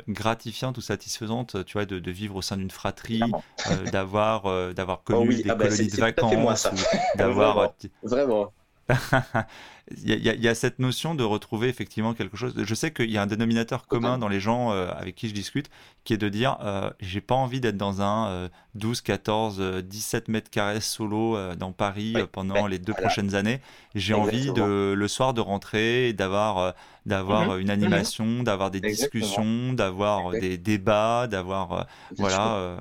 gratifiante 0.09 0.79
ou 0.79 0.81
satisfaisante, 0.81 1.65
tu 1.65 1.75
vois, 1.75 1.87
de, 1.87 1.99
de 1.99 2.11
vivre 2.11 2.37
au 2.37 2.43
sein 2.43 2.57
d'une 2.57 2.71
fratrie, 2.71 3.23
euh, 3.71 3.85
d'avoir 3.91 4.47
euh, 4.47 4.73
d'avoir 4.73 4.99
oh 5.11 5.13
connu 5.13 5.43
des 5.43 5.51
ah 5.51 5.55
bah, 5.55 5.69
colonies 5.69 5.89
de 5.89 5.97
vacances, 5.97 6.69
d'avoir 7.17 7.73
vraiment. 8.03 8.53
il, 9.97 10.09
y 10.09 10.29
a, 10.29 10.35
il, 10.35 10.43
y 10.43 10.49
a, 10.49 10.55
cette 10.55 10.79
notion 10.79 11.15
de 11.15 11.25
retrouver 11.25 11.69
effectivement 11.69 12.15
quelque 12.15 12.37
chose. 12.37 12.55
Je 12.57 12.75
sais 12.75 12.93
qu'il 12.93 13.11
y 13.11 13.19
a 13.19 13.23
un 13.23 13.27
dénominateur 13.27 13.87
commun 13.87 14.19
dans 14.19 14.29
les 14.29 14.41
gens 14.41 14.73
euh, 14.73 14.91
avec 14.97 15.15
qui 15.15 15.29
je 15.29 15.35
discute, 15.35 15.71
qui 16.05 16.15
est 16.15 16.19
de 16.19 16.29
dire 16.29 16.59
euh, 16.63 16.91
j'ai 17.01 17.21
pas 17.21 17.35
envie 17.35 17.61
d'être 17.61 17.77
dans 17.77 18.03
un 18.03 18.49
12, 18.75 19.01
14, 19.01 19.83
17 19.83 20.29
mètres 20.29 20.51
carrés 20.51 20.81
solo 20.81 21.37
euh, 21.37 21.55
dans 21.55 21.73
Paris 21.73 22.15
pendant 22.33 22.67
les 22.67 22.79
deux 22.79 22.95
prochaines 22.95 23.35
années. 23.35 23.61
J'ai 23.95 24.15
envie 24.15 24.53
de 24.53 24.93
le 24.93 25.09
soir 25.09 25.35
de 25.35 25.41
rentrer, 25.41 26.13
d'avoir 26.13 26.75
d'avoir 27.07 27.51
mhm. 27.51 27.61
une 27.61 27.71
animation, 27.71 28.27
mhm. 28.27 28.45
d'avoir 28.45 28.71
des 28.71 28.81
discussions, 28.81 29.73
d'avoir 29.73 30.31
des 30.31 30.59
débats, 30.59 31.27
d'avoir 31.27 31.87
voilà 32.17 32.79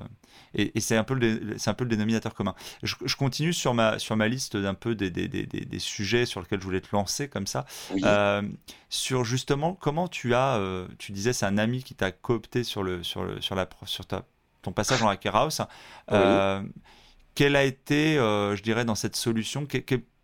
et, 0.54 0.80
c'est 0.80 0.96
un, 0.96 1.04
peu 1.04 1.14
le, 1.14 1.56
un 1.64 1.74
peu 1.74 1.84
le 1.84 1.90
dénominateur 1.90 2.34
commun. 2.34 2.54
Je, 2.82 2.94
continue 3.16 3.52
sur 3.52 3.74
ma, 3.74 3.98
sur 3.98 4.16
ma 4.16 4.28
liste 4.28 4.56
d'un 4.56 4.74
peu 4.74 4.94
des, 4.94 5.10
des, 5.10 5.28
des, 5.28 5.46
des, 5.46 5.78
sujets 5.78 6.26
sur 6.26 6.40
lesquels 6.40 6.60
je 6.60 6.64
voulais 6.64 6.80
te 6.80 6.88
lancer 6.92 7.28
comme 7.28 7.46
ça. 7.46 7.66
Euh, 8.02 8.42
sur 8.88 9.24
justement 9.24 9.74
comment 9.74 10.08
tu 10.08 10.34
as, 10.34 10.56
euh, 10.56 10.88
tu 10.98 11.12
disais 11.12 11.32
c'est 11.32 11.46
un 11.46 11.58
ami 11.58 11.82
qui 11.82 11.94
t'a 11.94 12.10
coopté 12.10 12.64
sur, 12.64 12.82
le, 12.82 13.02
sur, 13.02 13.24
le, 13.24 13.40
sur, 13.40 13.54
la, 13.54 13.68
sur 13.84 14.06
ta, 14.06 14.24
ton 14.62 14.72
passage 14.72 15.02
en 15.02 15.08
Hacker 15.08 15.36
House. 15.36 15.62
Euh, 16.10 16.62
quelle 17.34 17.54
a 17.54 17.62
été, 17.62 18.16
je 18.16 18.62
dirais, 18.62 18.84
dans 18.84 18.96
cette 18.96 19.16
solution, 19.16 19.66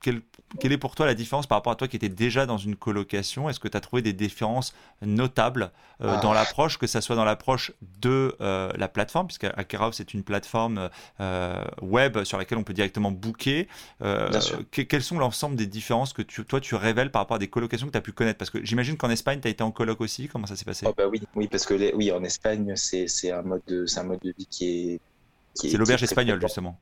quelle 0.06 0.22
quelle 0.60 0.72
est 0.72 0.78
pour 0.78 0.94
toi 0.94 1.06
la 1.06 1.14
différence 1.14 1.46
par 1.46 1.58
rapport 1.58 1.72
à 1.72 1.76
toi 1.76 1.88
qui 1.88 1.96
étais 1.96 2.08
déjà 2.08 2.46
dans 2.46 2.56
une 2.56 2.76
colocation? 2.76 3.50
Est-ce 3.50 3.58
que 3.58 3.66
tu 3.66 3.76
as 3.76 3.80
trouvé 3.80 4.00
des 4.00 4.12
différences 4.12 4.74
notables 5.02 5.72
euh, 6.00 6.20
dans 6.20 6.30
ah. 6.30 6.36
l'approche, 6.36 6.78
que 6.78 6.86
ce 6.86 7.00
soit 7.00 7.16
dans 7.16 7.24
l'approche 7.24 7.72
de 8.00 8.36
euh, 8.40 8.70
la 8.76 8.86
plateforme, 8.86 9.26
puisque 9.26 9.44
House 9.74 9.96
c'est 9.96 10.14
une 10.14 10.22
plateforme 10.22 10.88
euh, 11.20 11.64
web 11.82 12.22
sur 12.22 12.38
laquelle 12.38 12.58
on 12.58 12.62
peut 12.62 12.74
directement 12.74 13.10
booker. 13.10 13.66
quelles 14.70 15.02
sont 15.02 15.18
l'ensemble 15.18 15.56
des 15.56 15.66
différences 15.66 16.12
que 16.12 16.22
toi 16.22 16.60
tu 16.60 16.76
révèles 16.76 17.10
par 17.10 17.22
rapport 17.22 17.36
à 17.36 17.40
des 17.40 17.48
colocations 17.48 17.88
que 17.88 17.92
tu 17.92 17.98
as 17.98 18.02
pu 18.02 18.12
connaître? 18.12 18.38
Parce 18.38 18.50
que 18.50 18.64
j'imagine 18.64 18.96
qu'en 18.96 19.10
Espagne, 19.10 19.40
tu 19.40 19.48
as 19.48 19.50
été 19.50 19.64
en 19.64 19.72
coloc 19.72 20.00
aussi. 20.00 20.28
Comment 20.28 20.46
ça 20.46 20.54
s'est 20.54 20.64
passé? 20.64 20.86
Oh, 20.88 20.94
bah 20.96 21.08
oui, 21.10 21.20
oui, 21.34 21.48
parce 21.48 21.66
que 21.66 21.94
oui, 21.94 22.12
en 22.12 22.22
Espagne, 22.22 22.74
c'est 22.76 23.30
un, 23.32 23.42
mode 23.42 23.62
de, 23.66 23.84
un 23.96 24.02
mode 24.04 24.20
de 24.22 24.32
vie 24.36 24.46
qui 24.46 24.92
est. 24.92 25.00
C'est 25.54 25.76
l'auberge 25.76 26.02
espagnole, 26.02 26.40
justement. 26.40 26.78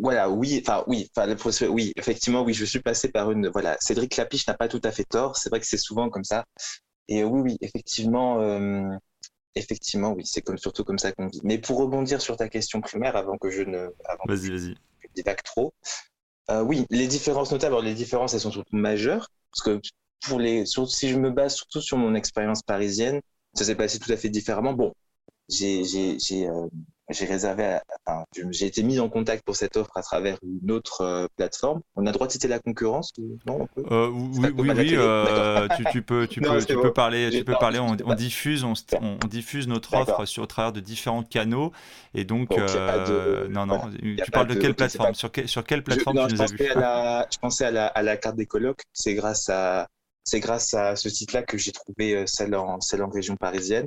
Voilà, 0.00 0.28
oui, 0.30 0.62
enfin 0.62 0.84
oui, 0.86 1.10
enfin 1.16 1.34
oui, 1.68 1.92
effectivement, 1.96 2.42
oui, 2.42 2.54
je 2.54 2.64
suis 2.64 2.80
passé 2.80 3.08
par 3.08 3.30
une, 3.30 3.48
voilà, 3.48 3.76
Cédric 3.80 4.16
Lapiche 4.16 4.46
n'a 4.46 4.54
pas 4.54 4.68
tout 4.68 4.80
à 4.84 4.90
fait 4.90 5.04
tort. 5.04 5.36
C'est 5.36 5.48
vrai 5.50 5.60
que 5.60 5.66
c'est 5.66 5.78
souvent 5.78 6.10
comme 6.10 6.24
ça. 6.24 6.44
Et 7.08 7.24
oui, 7.24 7.40
oui, 7.40 7.58
effectivement, 7.60 8.40
euh, 8.40 8.88
effectivement, 9.54 10.12
oui, 10.12 10.24
c'est 10.24 10.42
comme 10.42 10.58
surtout 10.58 10.84
comme 10.84 10.98
ça 10.98 11.12
qu'on 11.12 11.26
vit. 11.28 11.40
Mais 11.44 11.58
pour 11.58 11.78
rebondir 11.78 12.20
sur 12.20 12.36
ta 12.36 12.48
question 12.48 12.80
primaire, 12.80 13.16
avant 13.16 13.38
que 13.38 13.50
je 13.50 13.62
ne, 13.62 13.88
vas-y, 14.26 14.50
vas-y, 14.50 14.74
divague 15.14 15.42
trop, 15.42 15.72
euh, 16.50 16.62
oui, 16.62 16.86
les 16.90 17.06
différences 17.06 17.52
notables, 17.52 17.80
les 17.82 17.94
différences, 17.94 18.34
elles 18.34 18.40
sont 18.40 18.52
surtout 18.52 18.76
majeures, 18.76 19.28
parce 19.52 19.62
que 19.62 19.80
pour 20.22 20.38
les, 20.38 20.66
si 20.66 21.08
je 21.08 21.16
me 21.16 21.30
base 21.30 21.54
surtout 21.54 21.80
sur 21.80 21.96
mon 21.96 22.14
expérience 22.14 22.62
parisienne, 22.62 23.20
ça 23.54 23.64
s'est 23.64 23.74
passé 23.74 23.98
tout 23.98 24.12
à 24.12 24.16
fait 24.16 24.28
différemment. 24.28 24.72
Bon, 24.72 24.92
j'ai, 25.48 25.84
j'ai, 25.84 26.48
euh, 26.48 26.66
j'ai 27.10 27.26
réservé, 27.26 27.78
j'ai 28.50 28.66
été 28.66 28.82
mis 28.82 29.00
en 29.00 29.08
contact 29.08 29.44
pour 29.44 29.56
cette 29.56 29.76
offre 29.76 29.96
à 29.96 30.02
travers 30.02 30.38
une 30.42 30.70
autre 30.70 31.02
euh, 31.02 31.26
plateforme. 31.36 31.80
On 31.96 32.06
a 32.06 32.12
droit 32.12 32.26
de 32.26 32.32
citer 32.32 32.48
la 32.48 32.58
concurrence 32.58 33.12
Non, 33.46 33.68
euh, 33.90 34.08
Oui, 34.08 34.48
oui, 34.56 34.70
oui 34.76 34.96
euh, 34.96 35.66
tu, 35.92 36.02
peux, 36.02 36.26
tu 36.26 36.40
peux, 36.40 36.64
tu 36.64 36.74
peux 36.74 36.92
parler, 36.92 37.30
tu 37.30 37.44
peux 37.44 37.54
parler. 37.54 37.78
On, 37.78 38.14
diffuse, 38.14 38.64
on, 38.64 38.74
diffuse 39.28 39.68
notre 39.68 39.94
offre 39.94 40.24
sur 40.24 40.40
au 40.40 40.46
travers 40.46 40.72
de 40.72 40.80
différents 40.80 41.22
canaux, 41.22 41.72
et 42.14 42.24
donc, 42.24 42.50
non, 43.50 43.66
non. 43.66 43.80
tu 43.90 44.30
parles 44.30 44.46
de, 44.46 44.54
quelle 44.54 44.74
plateforme? 44.74 45.14
Sur, 45.14 45.30
sur 45.46 45.64
quelle 45.64 45.82
plateforme 45.82 46.28
tu 46.28 46.34
nous 46.34 46.42
as 46.42 46.46
vu 46.46 46.56
Je 46.58 47.38
pensais 47.38 47.66
à 47.66 47.70
la, 47.70 47.86
à 47.86 48.02
la 48.02 48.16
carte 48.16 48.36
des 48.36 48.46
colocs. 48.46 48.82
C'est 48.92 49.14
grâce 49.14 49.48
à, 49.48 49.88
c'est 50.24 50.40
grâce 50.40 50.74
à 50.74 50.96
ce 50.96 51.08
site-là 51.08 51.42
que 51.42 51.58
j'ai 51.58 51.72
trouvé 51.72 52.24
celle 52.26 52.54
en, 52.54 52.80
celle 52.80 53.02
en 53.02 53.10
région 53.10 53.36
parisienne. 53.36 53.86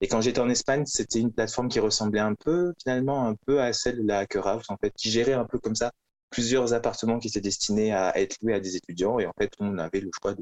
Et 0.00 0.08
quand 0.08 0.20
j'étais 0.20 0.40
en 0.40 0.50
Espagne, 0.50 0.84
c'était 0.86 1.20
une 1.20 1.32
plateforme 1.32 1.68
qui 1.68 1.80
ressemblait 1.80 2.20
un 2.20 2.34
peu, 2.34 2.74
finalement, 2.82 3.26
un 3.26 3.34
peu 3.46 3.60
à 3.60 3.72
celle 3.72 3.98
de 4.02 4.06
la 4.06 4.18
Hacker 4.20 4.46
en 4.68 4.76
fait, 4.76 4.92
qui 4.96 5.10
gérait 5.10 5.32
un 5.32 5.44
peu 5.44 5.58
comme 5.58 5.76
ça 5.76 5.92
plusieurs 6.30 6.74
appartements 6.74 7.18
qui 7.20 7.28
étaient 7.28 7.40
destinés 7.40 7.92
à 7.92 8.18
être 8.18 8.36
loués 8.42 8.54
à 8.54 8.60
des 8.60 8.76
étudiants. 8.76 9.18
Et 9.20 9.26
en 9.26 9.32
fait, 9.38 9.52
on 9.60 9.78
avait 9.78 10.00
le 10.00 10.10
choix 10.20 10.34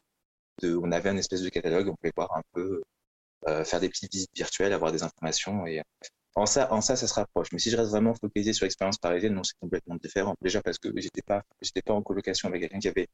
de, 0.63 0.77
on 0.77 0.91
avait 0.91 1.11
un 1.11 1.17
espèce 1.17 1.43
de 1.43 1.49
catalogue, 1.51 1.89
on 1.89 1.95
pouvait 1.97 2.13
voir 2.17 2.35
un 2.37 2.43
peu, 2.53 2.83
euh, 3.49 3.65
faire 3.65 3.81
des 3.81 3.89
petites 3.89 4.13
visites 4.13 4.31
virtuelles, 4.35 4.73
avoir 4.73 4.93
des 4.93 5.03
informations. 5.03 5.67
Et 5.67 5.83
en 6.35 6.47
ça, 6.47 6.73
en 6.73 6.81
ça, 6.81 6.97
ça 6.97 7.07
se 7.07 7.15
rapproche. 7.15 7.49
Mais 7.53 7.59
si 7.59 7.71
je 7.71 7.77
reste 7.77 7.91
vraiment 7.91 8.15
focalisé 8.15 8.53
sur 8.53 8.65
l'expérience 8.65 8.99
parisienne, 8.99 9.35
non, 9.35 9.43
c'est 9.45 9.59
complètement 9.61 9.97
différent. 9.97 10.35
Déjà 10.41 10.63
parce 10.63 10.79
que 10.79 10.89
j'étais 10.97 11.23
pas, 11.23 11.43
j'étais 11.61 11.83
pas 11.83 11.93
en 11.93 12.03
colocation 12.03 12.49
avec 12.49 12.63
quelqu'un 12.63 12.79
qui 12.79 12.89
avait, 12.89 13.09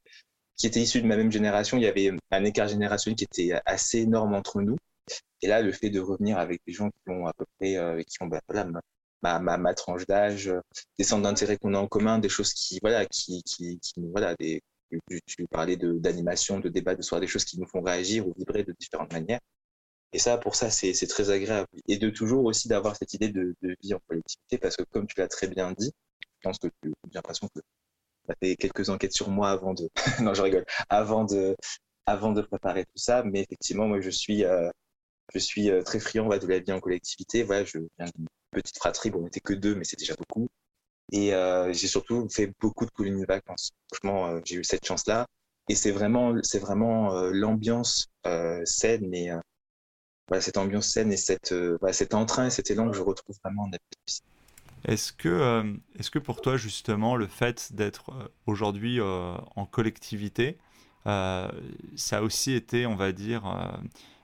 qui 0.55 0.67
était 0.67 0.81
issu 0.81 1.01
de 1.01 1.07
ma 1.07 1.17
même 1.17 1.31
génération. 1.31 1.77
Il 1.77 1.83
y 1.83 1.87
avait 1.87 2.11
un 2.31 2.43
écart 2.45 2.67
générationnel 2.67 3.17
qui 3.17 3.25
était 3.25 3.59
assez 3.65 3.99
énorme 3.99 4.35
entre 4.35 4.61
nous. 4.61 4.77
Et 5.41 5.47
là, 5.47 5.61
le 5.61 5.71
fait 5.71 5.89
de 5.89 5.99
revenir 5.99 6.37
avec 6.37 6.61
des 6.65 6.73
gens 6.73 6.89
qui 6.89 7.09
ont 7.09 7.25
à 7.27 7.33
peu 7.33 7.45
près, 7.57 7.77
euh, 7.77 8.01
qui 8.03 8.21
ont 8.21 8.27
bah, 8.27 9.39
ma, 9.39 9.57
ma, 9.57 9.73
tranche 9.73 10.05
d'âge, 10.05 10.47
euh, 10.47 10.61
des 10.97 11.03
centres 11.03 11.23
d'intérêt 11.23 11.57
qu'on 11.57 11.73
a 11.73 11.79
en 11.79 11.87
commun, 11.87 12.19
des 12.19 12.29
choses 12.29 12.53
qui, 12.53 12.79
voilà, 12.81 13.05
qui, 13.05 13.43
qui, 13.43 13.79
qui 13.79 13.93
voilà, 14.11 14.35
tu 14.37 15.47
parlais 15.51 15.77
d'animation, 15.77 16.57
de, 16.57 16.63
de 16.63 16.69
débat, 16.69 16.95
de 16.95 17.01
soir, 17.01 17.21
des 17.21 17.27
choses 17.27 17.45
qui 17.45 17.59
nous 17.59 17.67
font 17.67 17.81
réagir 17.81 18.27
ou 18.27 18.33
vibrer 18.37 18.63
de 18.63 18.73
différentes 18.79 19.13
manières. 19.13 19.39
Et 20.13 20.19
ça, 20.19 20.37
pour 20.37 20.55
ça, 20.55 20.71
c'est 20.71 20.93
très 21.07 21.29
agréable. 21.29 21.67
Et 21.87 21.97
de 21.97 22.09
toujours 22.09 22.45
aussi 22.45 22.67
d'avoir 22.67 22.95
cette 22.95 23.13
idée 23.13 23.29
de, 23.29 23.55
de, 23.61 23.75
vie 23.81 23.93
en 23.93 23.99
collectivité, 24.07 24.57
parce 24.57 24.75
que 24.75 24.83
comme 24.83 25.05
tu 25.05 25.15
l'as 25.19 25.27
très 25.27 25.47
bien 25.47 25.71
dit, 25.73 25.91
je 26.21 26.49
pense 26.49 26.57
que 26.57 26.67
j'ai 26.83 26.91
l'impression 27.13 27.47
que 27.47 27.59
tu 27.59 28.31
as 28.31 28.35
fait 28.41 28.55
quelques 28.55 28.89
enquêtes 28.89 29.13
sur 29.13 29.29
moi 29.29 29.51
avant 29.51 29.73
de, 29.73 29.89
non, 30.21 30.33
je 30.33 30.41
rigole, 30.41 30.65
avant 30.89 31.25
de, 31.25 31.55
avant 32.05 32.31
de 32.31 32.41
préparer 32.41 32.85
tout 32.85 32.97
ça. 32.97 33.23
Mais 33.23 33.41
effectivement, 33.41 33.87
moi, 33.87 34.01
je 34.01 34.09
suis, 34.09 34.43
euh, 34.45 34.69
je 35.33 35.39
suis 35.39 35.69
euh, 35.69 35.83
très 35.83 35.99
friand 35.99 36.27
de 36.27 36.47
la 36.47 36.59
vie 36.59 36.71
en 36.71 36.79
collectivité. 36.79 37.43
Voilà, 37.43 37.63
je 37.65 37.79
viens 37.97 38.09
d'une 38.15 38.27
petite 38.51 38.77
fratrie. 38.77 39.09
Bon, 39.09 39.19
on 39.19 39.23
n'était 39.23 39.39
que 39.39 39.53
deux, 39.53 39.75
mais 39.75 39.83
c'est 39.83 39.99
déjà 39.99 40.15
beaucoup. 40.15 40.49
Et 41.11 41.33
euh, 41.33 41.73
j'ai 41.73 41.87
surtout 41.87 42.27
fait 42.29 42.51
beaucoup 42.59 42.85
de 42.85 42.91
colonies 42.91 43.21
de 43.21 43.27
vacances. 43.27 43.71
Franchement, 43.91 44.27
euh, 44.27 44.39
j'ai 44.45 44.55
eu 44.55 44.63
cette 44.63 44.85
chance-là. 44.85 45.25
Et 45.67 45.75
c'est 45.75 45.91
vraiment, 45.91 46.35
c'est 46.41 46.57
vraiment 46.57 47.13
l'ambiance 47.29 48.07
saine 48.63 49.13
et 49.13 49.29
cette 50.39 50.57
ambiance 50.57 50.87
saine 50.87 51.13
et 51.13 51.17
cette, 51.17 51.53
cet 51.91 52.15
entrain 52.15 52.47
et 52.47 52.49
cet 52.49 52.71
élan 52.71 52.89
que 52.89 52.97
je 52.97 53.03
retrouve 53.03 53.37
vraiment 53.43 53.65
en 53.65 53.71
Est-ce 54.85 55.13
que, 55.13 55.75
est-ce 55.99 56.09
que 56.09 56.17
pour 56.17 56.41
toi, 56.41 56.57
justement, 56.57 57.15
le 57.15 57.27
fait 57.27 57.71
d'être 57.71 58.31
aujourd'hui 58.47 58.99
en 58.99 59.65
collectivité, 59.67 60.57
ça 61.05 61.51
a 62.13 62.21
aussi 62.23 62.53
été, 62.53 62.87
on 62.87 62.95
va 62.95 63.11
dire, 63.11 63.43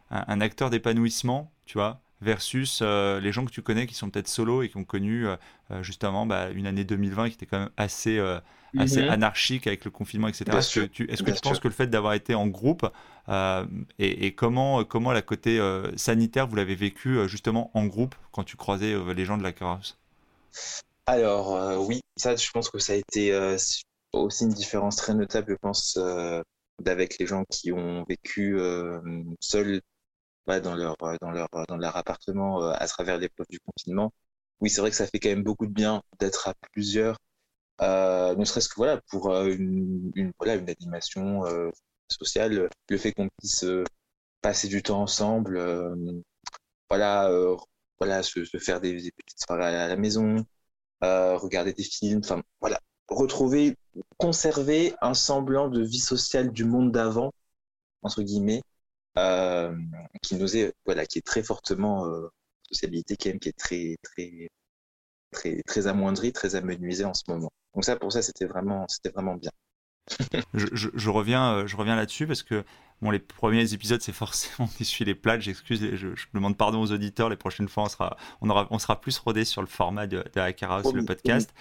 un, 0.10 0.42
acteur 0.42 0.70
d'épanouissement, 0.70 1.52
tu 1.66 1.78
vois, 1.78 2.02
versus 2.22 2.80
euh, 2.82 3.20
les 3.20 3.32
gens 3.32 3.46
que 3.46 3.52
tu 3.52 3.62
connais 3.62 3.88
qui 3.88 3.94
sont 3.94 4.10
peut-être 4.10 4.28
solo 4.28 4.64
et 4.64 4.70
qui 4.70 4.78
ont 4.78 4.84
connu 4.84 5.28
euh, 5.28 5.36
euh, 5.72 5.84
justement 5.84 6.26
bah, 6.26 6.50
une 6.50 6.68
année 6.68 6.84
2020 6.84 7.30
qui 7.30 7.36
était 7.36 7.46
quand 7.46 7.60
même 7.60 7.70
assez, 7.78 8.20
assez 8.78 9.04
mhm. 9.04 9.10
anarchique 9.10 9.68
avec 9.68 9.86
le 9.86 9.92
confinement, 9.92 10.28
etc. 10.28 10.46
Est-ce 10.58 10.80
que 10.80 10.86
tu, 10.86 11.10
est-ce 11.10 11.24
que 11.24 11.32
tu 11.32 11.42
penses 11.42 11.60
que 11.60 11.68
le 11.68 11.74
fait 11.74 11.88
d'avoir 11.88 12.14
été 12.14 12.36
en 12.36 12.48
groupe 12.48 12.88
et, 14.00 14.36
comment, 14.36 14.84
comment 14.84 15.12
la 15.12 15.22
côté 15.22 15.60
sanitaire 15.96 16.48
vous 16.48 16.56
l'avez 16.56 16.76
vécu 16.76 17.28
justement 17.28 17.72
en 17.74 17.86
groupe 17.86 18.16
quand 18.32 18.44
tu 18.44 18.56
croisais 18.58 18.96
les 19.14 19.26
gens 19.26 19.38
de 19.38 19.44
la 19.44 19.52
House 19.62 19.98
Alors 21.08 21.80
oui, 21.88 22.02
ça 22.18 22.36
je 22.36 22.52
pense 22.52 22.70
que 22.70 22.80
ça 22.80 22.94
a 22.94 22.96
été 22.96 23.36
aussi 24.14 24.44
une 24.44 24.54
différence 24.54 24.96
très 24.96 25.14
notable, 25.14 25.54
je 25.54 25.56
pense, 25.56 26.00
d'avec 26.82 27.18
les 27.20 27.26
gens 27.26 27.44
qui 27.50 27.72
ont 27.72 28.06
vécu 28.08 28.60
seuls 29.40 29.82
dans 30.48 30.76
leur 30.76 30.98
dans 31.22 31.32
leur 31.32 31.50
dans 31.68 31.78
leur 31.78 31.96
appartement 31.98 32.64
euh, 32.64 32.74
à 32.76 32.88
travers 32.88 33.18
l'épreuve 33.18 33.48
du 33.50 33.60
confinement. 33.60 34.14
Oui, 34.62 34.70
c'est 34.70 34.82
vrai 34.82 34.90
que 34.92 34.96
ça 34.96 35.08
fait 35.08 35.20
quand 35.20 35.30
même 35.30 35.44
beaucoup 35.44 35.66
de 35.68 35.74
bien 35.74 36.02
d'être 36.20 36.48
à 36.48 36.54
plusieurs, 36.72 37.18
euh, 37.82 38.36
ne 38.36 38.46
serait-ce 38.46 38.70
que 38.70 38.76
voilà 38.78 39.02
pour 39.10 39.32
euh, 39.32 39.48
une, 39.48 40.32
voilà 40.40 40.56
une 40.56 40.70
animation 40.70 41.44
sociale, 42.10 42.70
le 42.90 42.98
fait 42.98 43.14
qu'on 43.14 43.30
puisse 43.40 43.66
passer 44.42 44.68
du 44.68 44.84
temps 44.84 45.02
ensemble, 45.02 45.60
voilà 46.90 47.32
voilà 48.00 48.24
se, 48.24 48.44
faire 48.60 48.82
des, 48.82 48.94
petites 49.12 49.42
soirées 49.46 49.76
à 49.76 49.88
la 49.88 49.96
maison, 49.96 50.46
regarder 51.02 51.74
des 51.74 51.84
films, 51.84 52.22
enfin 52.24 52.42
voilà 52.62 52.80
retrouver, 53.08 53.78
conserver 54.18 54.96
un 55.02 55.14
semblant 55.14 55.70
de 55.70 55.82
vie 55.82 56.00
sociale 56.00 56.52
du 56.52 56.66
monde 56.66 56.92
d'avant 56.92 57.32
entre 58.02 58.22
guillemets 58.24 58.62
euh, 59.18 59.76
qui 60.22 60.36
nous 60.36 60.58
est 60.58 60.74
voilà 60.86 61.06
qui 61.06 61.20
est 61.20 61.26
très 61.26 61.44
fortement 61.44 62.06
euh, 62.08 62.28
sociabilité 62.64 63.16
qui 63.18 63.30
est 63.30 63.58
très 63.58 63.98
très 64.04 64.50
très 65.32 65.62
très 65.64 65.88
amoindrie, 65.88 66.34
très 66.34 66.56
amenuisée 66.56 67.06
en 67.06 67.14
ce 67.14 67.24
moment. 67.28 67.52
Donc 67.74 67.86
ça 67.86 67.96
pour 67.96 68.12
ça 68.12 68.22
c'était 68.22 68.46
vraiment 68.46 68.86
c'était 68.88 69.10
vraiment 69.10 69.36
bien. 69.36 69.52
je, 70.54 70.68
je, 70.74 70.90
je, 70.94 71.10
reviens, 71.10 71.54
euh, 71.54 71.68
je 71.68 71.76
reviens 71.76 71.96
là-dessus 71.96 72.28
parce 72.28 72.44
que 72.44 72.64
Bon, 73.02 73.12
les 73.12 73.20
premiers 73.20 73.74
épisodes, 73.74 74.02
c'est 74.02 74.14
forcément 74.14 74.70
essuie 74.80 75.04
les 75.04 75.16
plates. 75.16 75.42
J'excuse, 75.42 75.96
je, 75.96 76.08
demande 76.34 76.58
pardon 76.58 76.82
aux 76.82 76.92
auditeurs. 76.92 77.30
Les 77.30 77.36
prochaines 77.36 77.68
fois, 77.68 77.84
on 77.84 77.90
sera, 77.90 78.18
on 78.42 78.50
aura, 78.50 78.68
on 78.72 78.80
sera 78.80 79.02
plus 79.02 79.18
rodé 79.20 79.44
sur 79.44 79.62
le 79.62 79.68
format 79.68 80.08
de, 80.08 80.24
de 80.34 80.40
Hacker 80.40 80.72
House, 80.72 80.94
le 80.94 81.04
podcast. 81.04 81.54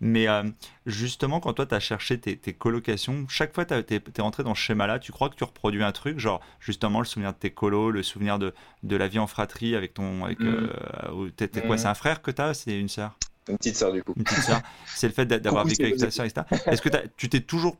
Mais 0.00 0.28
euh, 0.28 0.42
justement, 0.84 1.40
quand 1.40 1.54
toi, 1.54 1.66
tu 1.66 1.74
as 1.74 1.80
cherché 1.80 2.20
tes, 2.20 2.52
colocations, 2.52 3.26
chaque 3.28 3.54
fois, 3.54 3.64
tu 3.64 3.74
es, 3.74 4.20
rentré 4.20 4.44
dans 4.44 4.54
ce 4.54 4.60
schéma-là. 4.60 4.98
Tu 4.98 5.12
crois 5.12 5.30
que 5.30 5.34
tu 5.34 5.44
reproduis 5.44 5.82
un 5.82 5.92
truc, 5.92 6.18
genre 6.18 6.40
justement 6.60 7.00
le 7.00 7.06
souvenir 7.06 7.32
de 7.32 7.38
tes 7.38 7.50
colos, 7.50 7.90
le 7.90 8.02
souvenir 8.02 8.38
de, 8.38 8.52
de 8.82 8.96
la 8.96 9.08
vie 9.08 9.18
en 9.18 9.26
fratrie 9.26 9.74
avec 9.74 9.94
ton. 9.94 10.24
Avec, 10.26 10.40
mm. 10.40 10.46
euh, 10.46 11.60
quoi 11.66 11.76
mm. 11.76 11.78
C'est 11.78 11.88
un 11.88 11.94
frère 11.94 12.20
que 12.20 12.30
tu 12.30 12.42
as 12.42 12.52
C'est 12.52 12.78
une 12.78 12.88
sœur? 12.88 13.16
Une 13.48 13.56
petite 13.56 13.76
sœur, 13.76 13.92
du 13.92 14.02
coup. 14.02 14.12
Une 14.16 14.24
petite 14.24 14.44
sœur. 14.44 14.60
c'est 14.86 15.08
le 15.08 15.14
fait 15.14 15.26
d'avoir 15.26 15.64
vécu 15.64 15.84
avec 15.84 15.96
ta 15.96 16.10
sœur, 16.10 16.26
etc. 16.26 16.46
Est-ce 16.66 16.82
que 16.82 16.90
tu 17.16 17.28
t'es 17.28 17.40
toujours 17.40 17.76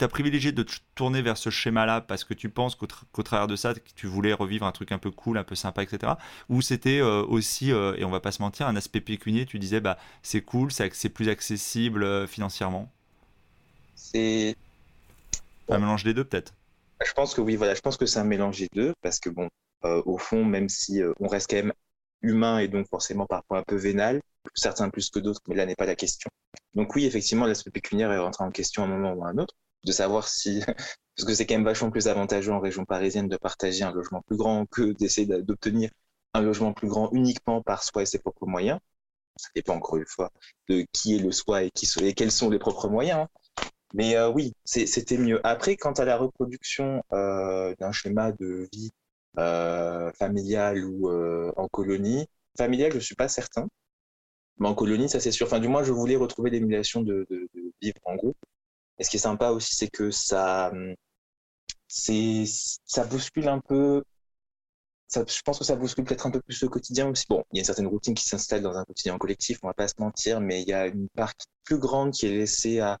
as 0.00 0.08
privilégié 0.08 0.52
de 0.52 0.62
te 0.62 0.74
tourner 0.94 1.22
vers 1.22 1.36
ce 1.36 1.50
schéma-là 1.50 2.00
parce 2.00 2.24
que 2.24 2.34
tu 2.34 2.48
penses 2.48 2.76
qu'au 2.76 3.22
travers 3.22 3.46
de 3.46 3.56
ça, 3.56 3.74
tu 3.94 4.06
voulais 4.06 4.32
revivre 4.32 4.66
un 4.66 4.72
truc 4.72 4.92
un 4.92 4.98
peu 4.98 5.10
cool, 5.10 5.38
un 5.38 5.44
peu 5.44 5.54
sympa, 5.54 5.82
etc. 5.82 6.14
Ou 6.48 6.62
c'était 6.62 7.00
euh, 7.00 7.24
aussi, 7.24 7.72
euh, 7.72 7.94
et 7.96 8.04
on 8.04 8.10
va 8.10 8.20
pas 8.20 8.32
se 8.32 8.42
mentir, 8.42 8.66
un 8.66 8.76
aspect 8.76 9.00
pécunier, 9.00 9.46
tu 9.46 9.58
disais, 9.58 9.80
bah, 9.80 9.98
c'est 10.22 10.42
cool, 10.42 10.70
c'est 10.72 11.08
plus 11.08 11.28
accessible 11.28 12.04
euh, 12.04 12.26
financièrement? 12.26 12.90
C'est. 13.94 14.56
Un 15.68 15.78
mélange 15.78 16.04
des 16.04 16.14
deux, 16.14 16.24
peut-être 16.24 16.54
Je 17.04 17.12
pense 17.12 17.34
que 17.34 17.40
oui, 17.40 17.56
voilà, 17.56 17.74
je 17.74 17.80
pense 17.80 17.96
que 17.96 18.06
c'est 18.06 18.20
un 18.20 18.24
mélange 18.24 18.58
des 18.58 18.68
deux 18.72 18.94
parce 19.02 19.18
que, 19.18 19.30
bon, 19.30 19.48
au 19.82 20.18
fond, 20.18 20.44
même 20.44 20.68
si 20.68 21.00
on 21.20 21.28
reste 21.28 21.50
quand 21.50 21.56
même 21.56 21.72
humain 22.22 22.58
et 22.58 22.68
donc 22.68 22.88
forcément 22.88 23.26
parfois 23.26 23.58
un 23.58 23.62
peu 23.62 23.76
vénal, 23.76 24.20
certains 24.54 24.90
plus 24.90 25.10
que 25.10 25.18
d'autres, 25.18 25.40
mais 25.48 25.54
là 25.54 25.66
n'est 25.66 25.76
pas 25.76 25.86
la 25.86 25.96
question. 25.96 26.30
Donc 26.74 26.94
oui, 26.94 27.06
effectivement, 27.06 27.46
l'aspect 27.46 27.70
pécuniaire 27.70 28.12
est 28.12 28.18
rentré 28.18 28.44
en 28.44 28.50
question 28.50 28.82
à 28.82 28.86
un 28.86 28.88
moment 28.88 29.12
ou 29.12 29.24
à 29.24 29.28
un 29.28 29.38
autre, 29.38 29.54
de 29.84 29.92
savoir 29.92 30.28
si, 30.28 30.60
parce 31.16 31.26
que 31.26 31.34
c'est 31.34 31.46
quand 31.46 31.54
même 31.54 31.64
vachement 31.64 31.90
plus 31.90 32.08
avantageux 32.08 32.52
en 32.52 32.60
région 32.60 32.84
parisienne 32.84 33.28
de 33.28 33.36
partager 33.36 33.84
un 33.84 33.92
logement 33.92 34.22
plus 34.22 34.36
grand 34.36 34.66
que 34.66 34.92
d'essayer 34.92 35.26
d'obtenir 35.42 35.90
un 36.34 36.42
logement 36.42 36.72
plus 36.72 36.88
grand 36.88 37.10
uniquement 37.12 37.62
par 37.62 37.82
soi 37.82 38.02
et 38.02 38.06
ses 38.06 38.18
propres 38.18 38.46
moyens. 38.46 38.78
Ça 39.36 39.48
dépend 39.54 39.74
encore 39.74 39.96
une 39.96 40.06
fois 40.06 40.30
de 40.68 40.84
qui 40.92 41.16
est 41.16 41.18
le 41.18 41.32
soi 41.32 41.62
et, 41.64 41.70
quels 42.14 42.32
sont 42.32 42.50
les 42.50 42.58
propres 42.58 42.88
moyens. 42.88 43.20
Hein. 43.20 43.28
Mais 43.94 44.16
euh, 44.16 44.28
oui, 44.30 44.52
c'était 44.64 45.16
mieux. 45.18 45.40
Après, 45.46 45.76
quant 45.76 45.92
à 45.92 46.04
la 46.04 46.16
reproduction 46.16 47.02
euh, 47.12 47.74
d'un 47.78 47.92
schéma 47.92 48.32
de 48.32 48.68
vie 48.72 48.90
euh, 49.38 50.10
familiale 50.18 50.84
ou 50.84 51.10
en 51.56 51.68
colonie, 51.68 52.26
familiale, 52.56 52.92
je 52.92 52.98
suis 52.98 53.14
pas 53.14 53.28
certain. 53.28 53.68
Mais 54.58 54.68
en 54.68 54.74
colonie, 54.74 55.08
ça 55.08 55.20
c'est 55.20 55.32
sûr. 55.32 55.46
Enfin, 55.46 55.60
du 55.60 55.68
moins, 55.68 55.82
je 55.84 55.92
voulais 55.92 56.16
retrouver 56.16 56.50
l'émulation 56.50 57.02
de, 57.02 57.26
vivre 57.80 58.00
en 58.04 58.16
groupe. 58.16 58.38
Et 58.98 59.04
ce 59.04 59.10
qui 59.10 59.16
est 59.16 59.20
sympa 59.20 59.50
aussi, 59.50 59.76
c'est 59.76 59.88
que 59.88 60.10
ça, 60.10 60.72
c'est, 61.88 62.44
ça 62.84 63.04
bouscule 63.04 63.48
un 63.48 63.60
peu. 63.60 64.02
Je 65.14 65.42
pense 65.44 65.58
que 65.58 65.64
ça 65.64 65.76
bouscule 65.76 66.04
peut-être 66.04 66.26
un 66.26 66.30
peu 66.30 66.40
plus 66.40 66.60
le 66.62 66.68
quotidien 66.68 67.08
aussi. 67.08 67.24
Bon, 67.28 67.44
il 67.52 67.56
y 67.56 67.60
a 67.60 67.62
une 67.62 67.64
certaine 67.66 67.86
routine 67.86 68.14
qui 68.14 68.24
s'installe 68.24 68.62
dans 68.62 68.76
un 68.76 68.84
quotidien 68.84 69.16
collectif, 69.18 69.58
on 69.62 69.68
va 69.68 69.74
pas 69.74 69.88
se 69.88 69.94
mentir, 69.98 70.40
mais 70.40 70.62
il 70.62 70.68
y 70.68 70.72
a 70.72 70.86
une 70.86 71.08
part 71.10 71.32
plus 71.64 71.78
grande 71.78 72.12
qui 72.12 72.26
est 72.26 72.30
laissée 72.30 72.80
à 72.80 72.98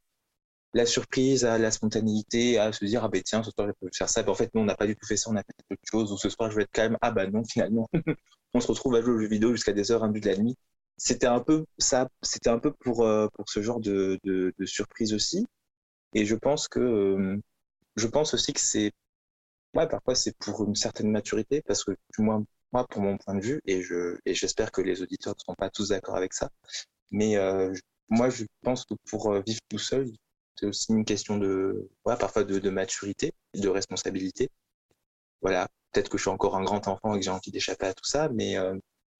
la 0.74 0.86
surprise, 0.86 1.44
à 1.44 1.58
la 1.58 1.70
spontanéité, 1.70 2.58
à 2.58 2.72
se 2.72 2.84
dire 2.84 3.04
ah 3.04 3.08
ben 3.08 3.22
tiens 3.22 3.42
ce 3.42 3.50
soir 3.50 3.68
je 3.68 3.72
peux 3.80 3.90
faire 3.92 4.08
ça. 4.08 4.22
Ben, 4.22 4.32
en 4.32 4.34
fait 4.34 4.54
nous 4.54 4.60
on 4.62 4.64
n'a 4.64 4.76
pas 4.76 4.86
du 4.86 4.94
tout 4.96 5.06
fait 5.06 5.16
ça, 5.16 5.30
on 5.30 5.36
a 5.36 5.40
fait 5.42 5.54
autre 5.70 5.82
chose. 5.84 6.12
Ou 6.12 6.18
ce 6.18 6.28
soir 6.28 6.50
je 6.50 6.56
vais 6.56 6.62
être 6.64 6.70
calme. 6.70 6.96
Ah 7.00 7.10
bah 7.10 7.26
non 7.26 7.42
finalement 7.44 7.88
on 8.54 8.60
se 8.60 8.68
retrouve 8.68 8.94
à 8.94 9.02
jouer 9.02 9.14
aux 9.14 9.18
jeux 9.20 9.28
vidéo 9.28 9.52
jusqu'à 9.52 9.72
des 9.72 9.90
heures 9.90 10.04
un 10.04 10.10
but 10.10 10.22
de 10.22 10.30
la 10.30 10.36
nuit. 10.36 10.56
C'était 10.98 11.26
un 11.26 11.40
peu 11.40 11.66
ça, 11.78 12.08
c'était 12.22 12.50
un 12.50 12.58
peu 12.58 12.72
pour 12.72 13.04
euh, 13.04 13.28
pour 13.34 13.48
ce 13.50 13.62
genre 13.62 13.80
de, 13.80 14.18
de, 14.24 14.52
surprise 14.66 15.12
aussi. 15.14 15.46
Et 16.14 16.24
je 16.24 16.34
pense 16.36 16.68
que 16.68 16.80
euh, 16.80 17.36
je 17.96 18.06
pense 18.06 18.34
aussi 18.34 18.52
que 18.52 18.60
c'est 18.60 18.92
ouais 19.74 19.88
parfois 19.88 20.14
c'est 20.14 20.36
pour 20.38 20.64
une 20.64 20.74
certaine 20.76 21.10
maturité 21.10 21.62
parce 21.62 21.84
que 21.84 21.92
du 22.16 22.22
moins 22.22 22.44
moi 22.72 22.86
pour 22.88 23.02
mon 23.02 23.18
point 23.18 23.34
de 23.34 23.40
vue 23.42 23.60
et 23.66 23.82
je 23.82 24.18
et 24.26 24.34
j'espère 24.34 24.72
que 24.72 24.80
les 24.82 25.02
auditeurs 25.02 25.34
ne 25.34 25.40
sont 25.40 25.54
pas 25.54 25.70
tous 25.70 25.90
d'accord 25.90 26.16
avec 26.16 26.34
ça. 26.34 26.50
Mais 27.10 27.36
euh, 27.36 27.72
moi 28.08 28.30
je 28.30 28.44
pense 28.62 28.84
que 28.86 28.94
pour 29.10 29.32
vivre 29.42 29.60
tout 29.68 29.78
seul 29.78 30.08
c'est 30.56 30.66
aussi 30.66 30.92
une 30.92 31.04
question 31.04 31.38
de, 31.38 31.90
voilà, 32.04 32.18
parfois 32.18 32.44
de, 32.44 32.58
de 32.58 32.70
maturité, 32.70 33.32
de 33.54 33.68
responsabilité. 33.68 34.50
Voilà, 35.42 35.68
peut-être 35.92 36.08
que 36.08 36.18
je 36.18 36.22
suis 36.22 36.30
encore 36.30 36.56
un 36.56 36.64
grand 36.64 36.88
enfant 36.88 37.14
et 37.14 37.18
que 37.18 37.24
j'ai 37.24 37.30
envie 37.30 37.50
d'échapper 37.50 37.86
à 37.86 37.94
tout 37.94 38.04
ça, 38.06 38.28
mais 38.30 38.56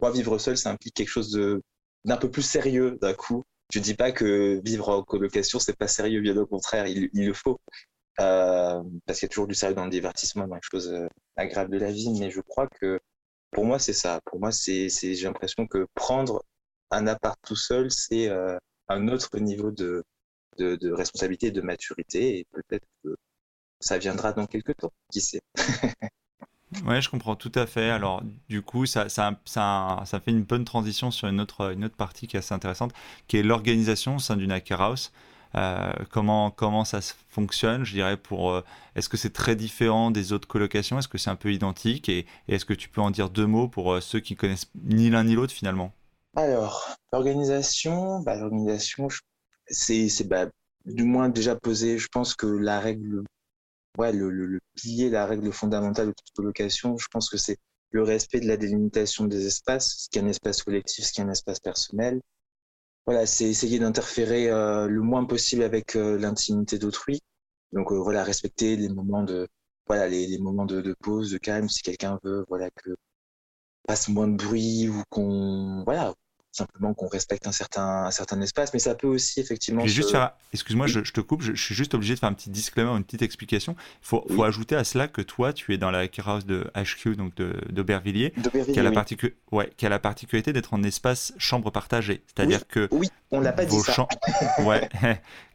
moi, 0.00 0.10
vivre 0.10 0.38
seul, 0.38 0.56
ça 0.56 0.70
implique 0.70 0.94
quelque 0.94 1.08
chose 1.08 1.30
de, 1.30 1.62
d'un 2.04 2.16
peu 2.16 2.30
plus 2.30 2.42
sérieux 2.42 2.98
d'un 3.00 3.14
coup. 3.14 3.44
Je 3.72 3.80
dis 3.80 3.94
pas 3.94 4.12
que 4.12 4.60
vivre 4.64 4.88
en 4.90 5.02
colocation, 5.02 5.58
c'est 5.58 5.76
pas 5.76 5.88
sérieux, 5.88 6.20
bien 6.20 6.36
au 6.36 6.46
contraire, 6.46 6.86
il, 6.86 7.10
le 7.12 7.32
faut. 7.32 7.58
Euh, 8.20 8.82
parce 9.06 9.18
qu'il 9.18 9.26
y 9.26 9.30
a 9.30 9.30
toujours 9.30 9.46
du 9.48 9.54
sérieux 9.54 9.74
dans 9.74 9.84
le 9.84 9.90
divertissement, 9.90 10.46
dans 10.46 10.54
les 10.54 10.60
choses 10.62 10.88
euh, 10.92 11.08
agréables 11.36 11.72
de 11.72 11.78
la 11.78 11.90
vie, 11.90 12.10
mais 12.18 12.30
je 12.30 12.40
crois 12.40 12.68
que 12.68 13.00
pour 13.50 13.64
moi, 13.64 13.78
c'est 13.78 13.92
ça. 13.92 14.20
Pour 14.26 14.40
moi, 14.40 14.50
j'ai 14.52 14.88
l'impression 15.22 15.66
que 15.66 15.86
prendre 15.94 16.44
un 16.90 17.06
appart 17.06 17.38
tout 17.42 17.56
seul, 17.56 17.90
c'est 17.90 18.28
euh, 18.28 18.56
un 18.88 19.08
autre 19.08 19.38
niveau 19.38 19.70
de, 19.70 20.04
de, 20.58 20.92
responsabilité 20.92 21.48
et 21.48 21.50
de 21.50 21.60
maturité. 21.60 22.38
Et 22.38 22.46
peut-être 22.52 22.86
que 23.04 23.16
ça 23.80 23.98
viendra 23.98 24.32
dans 24.32 24.46
quelques 24.46 24.76
temps, 24.76 24.92
qui 25.12 25.20
sait. 25.20 25.40
Ouais, 26.84 27.00
je 27.00 27.08
comprends 27.08 27.36
tout 27.36 27.52
à 27.54 27.66
fait. 27.66 27.90
Alors, 27.90 28.22
du 28.48 28.60
coup, 28.60 28.86
ça, 28.86 29.08
ça, 29.08 29.38
ça, 29.44 30.20
fait 30.24 30.30
une 30.32 30.42
bonne 30.42 30.64
transition 30.64 31.10
sur 31.10 31.28
une 31.28 31.40
autre, 31.40 31.72
une 31.72 31.84
autre 31.84 31.96
partie 31.96 32.26
qui 32.26 32.36
est 32.36 32.40
assez 32.40 32.54
intéressante, 32.54 32.92
qui 33.28 33.36
est 33.36 33.42
l'organisation 33.42 34.16
au 34.16 34.18
sein 34.18 34.36
d'une 34.36 34.52
hacker 34.52 34.80
house. 34.80 35.12
Euh, 35.54 35.92
comment, 36.10 36.50
comment 36.50 36.84
ça 36.84 37.00
fonctionne, 37.28 37.84
je 37.84 37.92
dirais, 37.92 38.16
pour... 38.16 38.50
Euh, 38.50 38.62
est-ce 38.94 39.08
que 39.08 39.16
c'est 39.16 39.32
très 39.32 39.56
différent 39.56 40.10
des 40.10 40.32
autres 40.32 40.48
colocations? 40.48 40.98
Est-ce 40.98 41.08
que 41.08 41.18
c'est 41.18 41.30
un 41.30 41.36
peu 41.36 41.52
identique? 41.52 42.08
Et, 42.08 42.26
est-ce 42.48 42.64
que 42.64 42.74
tu 42.74 42.88
peux 42.88 43.00
en 43.00 43.10
dire 43.10 43.30
deux 43.30 43.46
mots 43.46 43.68
pour 43.68 43.92
euh, 43.92 44.00
ceux 44.00 44.20
qui 44.20 44.36
connaissent 44.36 44.70
ni 44.84 45.08
l'un 45.08 45.24
ni 45.24 45.34
l'autre, 45.34 45.52
finalement? 45.52 45.92
Alors, 46.36 46.86
l'organisation, 47.12 48.20
bah, 48.20 48.36
l'organisation, 48.36 49.08
c'est 49.68 50.28
bah, 50.28 50.46
du 50.84 51.04
moins 51.04 51.28
déjà 51.28 51.56
posé. 51.56 51.96
Je 51.98 52.08
pense 52.08 52.34
que 52.34 52.46
la 52.46 52.80
règle, 52.80 53.22
ouais, 53.98 54.12
le, 54.12 54.30
le, 54.30 54.46
le 54.46 54.60
pilier, 54.74 55.10
la 55.10 55.26
règle 55.26 55.52
fondamentale 55.52 56.08
de 56.08 56.12
toute 56.12 56.34
colocation, 56.34 56.96
je 56.98 57.06
pense 57.10 57.30
que 57.30 57.36
c'est 57.36 57.58
le 57.90 58.02
respect 58.02 58.40
de 58.40 58.46
la 58.48 58.56
délimitation 58.56 59.24
des 59.26 59.46
espaces, 59.46 60.04
ce 60.04 60.08
qui 60.10 60.18
est 60.18 60.22
un 60.22 60.26
espace 60.28 60.62
collectif, 60.62 61.04
ce 61.04 61.12
qui 61.12 61.20
est 61.20 61.24
un 61.24 61.30
espace 61.30 61.60
personnel. 61.60 62.20
Voilà, 63.06 63.26
c'est 63.26 63.44
essayer 63.48 63.78
d'interférer 63.78 64.50
euh, 64.50 64.88
le 64.88 65.00
moins 65.02 65.24
possible 65.24 65.62
avec 65.62 65.96
euh, 65.96 66.18
l'intimité 66.18 66.78
d'autrui. 66.78 67.20
Donc 67.72 67.92
euh, 67.92 67.96
voilà, 67.96 68.24
respecter 68.24 68.76
les 68.76 68.88
moments 68.88 69.22
de 69.22 69.48
voilà 69.86 70.08
les, 70.08 70.26
les 70.26 70.38
moments 70.38 70.66
de, 70.66 70.80
de, 70.80 70.94
pause, 70.94 71.30
de 71.30 71.38
calme, 71.38 71.68
si 71.68 71.82
quelqu'un 71.82 72.18
veut 72.24 72.44
voilà 72.48 72.70
que 72.70 72.96
passe 73.86 74.08
moins 74.08 74.28
de 74.28 74.36
bruit 74.36 74.88
ou 74.88 75.02
qu'on 75.10 75.84
voilà 75.84 76.14
simplement 76.56 76.94
qu'on 76.94 77.08
respecte 77.08 77.46
un 77.46 77.52
certain, 77.52 78.04
un 78.06 78.10
certain 78.10 78.40
espace, 78.40 78.72
mais 78.72 78.78
ça 78.78 78.94
peut 78.94 79.06
aussi 79.06 79.40
effectivement. 79.40 79.86
juste 79.86 80.16
Excuse-moi, 80.52 80.86
je, 80.86 81.00
te 81.00 81.20
coupe, 81.20 81.42
je, 81.42 81.52
suis 81.54 81.74
juste 81.74 81.94
obligé 81.94 82.14
de 82.14 82.18
faire 82.18 82.28
un 82.28 82.34
petit 82.34 82.50
disclaimer, 82.50 82.90
une 82.90 83.04
petite 83.04 83.22
explication. 83.22 83.76
Il 83.78 84.06
faut, 84.06 84.24
faut, 84.30 84.42
ajouter 84.42 84.74
à 84.74 84.84
cela 84.84 85.06
que 85.08 85.20
toi, 85.20 85.52
tu 85.52 85.74
es 85.74 85.78
dans 85.78 85.90
la 85.90 86.06
house 86.24 86.46
de 86.46 86.70
HQ, 86.74 87.16
donc 87.16 87.34
d'Aubervilliers, 87.70 88.32
qui, 88.72 88.78
a 88.78 88.82
la 88.82 89.04
ouais, 89.52 89.70
qui 89.76 89.86
a 89.86 89.88
la 89.88 89.98
particularité 89.98 90.52
d'être 90.52 90.72
en 90.72 90.82
espace 90.82 91.34
chambre 91.38 91.70
partagée. 91.70 92.22
C'est-à-dire 92.26 92.66
que. 92.66 92.88
Oui, 92.90 93.08
on 93.30 93.40
l'a 93.40 93.52
pas 93.52 93.66
dit 93.66 93.78
ça. 93.80 94.06
ouais, 94.64 94.88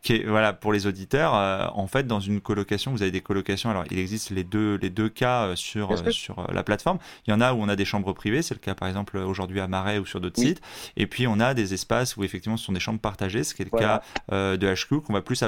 qui 0.02 0.14
est, 0.14 0.26
voilà, 0.26 0.54
pour 0.54 0.74
les 0.74 0.88
auditeurs, 0.88 1.36
euh, 1.36 1.68
en 1.74 1.88
fait, 1.88 2.08
dans 2.08 2.20
une 2.20 2.42
colocation, 2.42 2.92
vous 2.92 3.04
avez 3.04 3.12
des 3.12 3.22
colocations. 3.22 3.70
Alors, 3.70 3.84
il 3.92 4.00
existe 4.00 4.32
les 4.32 4.44
deux, 4.44 4.76
les 4.82 4.90
deux 4.90 5.10
cas 5.10 5.44
euh, 5.44 5.56
sur, 5.56 5.92
euh, 5.92 6.12
sur 6.12 6.48
la 6.52 6.64
plateforme. 6.64 6.98
Il 7.28 7.32
y 7.32 7.34
en 7.34 7.42
a 7.42 7.54
où 7.54 7.58
on 7.62 7.70
a 7.70 7.76
des 7.76 7.86
chambres 7.86 8.12
privées, 8.14 8.42
c'est 8.42 8.56
le 8.56 8.60
cas 8.60 8.74
par 8.74 8.88
exemple 8.88 9.18
aujourd'hui 9.18 9.60
à 9.60 9.68
Marais 9.68 10.00
ou 10.00 10.06
sur 10.06 10.20
d'autres 10.20 10.40
sites. 10.40 10.62
Et 10.98 11.06
puis, 11.06 11.28
on 11.28 11.40
a 11.40 11.54
des 11.54 11.74
espaces 11.74 12.18
où 12.18 12.24
effectivement 12.24 12.58
ce 12.58 12.66
sont 12.66 12.72
des 12.72 12.80
chambres 12.80 13.00
partagées, 13.00 13.44
ce 13.44 13.54
qui 13.54 13.62
est 13.62 13.72
le 13.72 13.78
cas 13.78 14.02
de 14.32 14.74
HQ, 14.74 15.02
qu'on 15.06 15.14
va 15.14 15.22
plus 15.22 15.44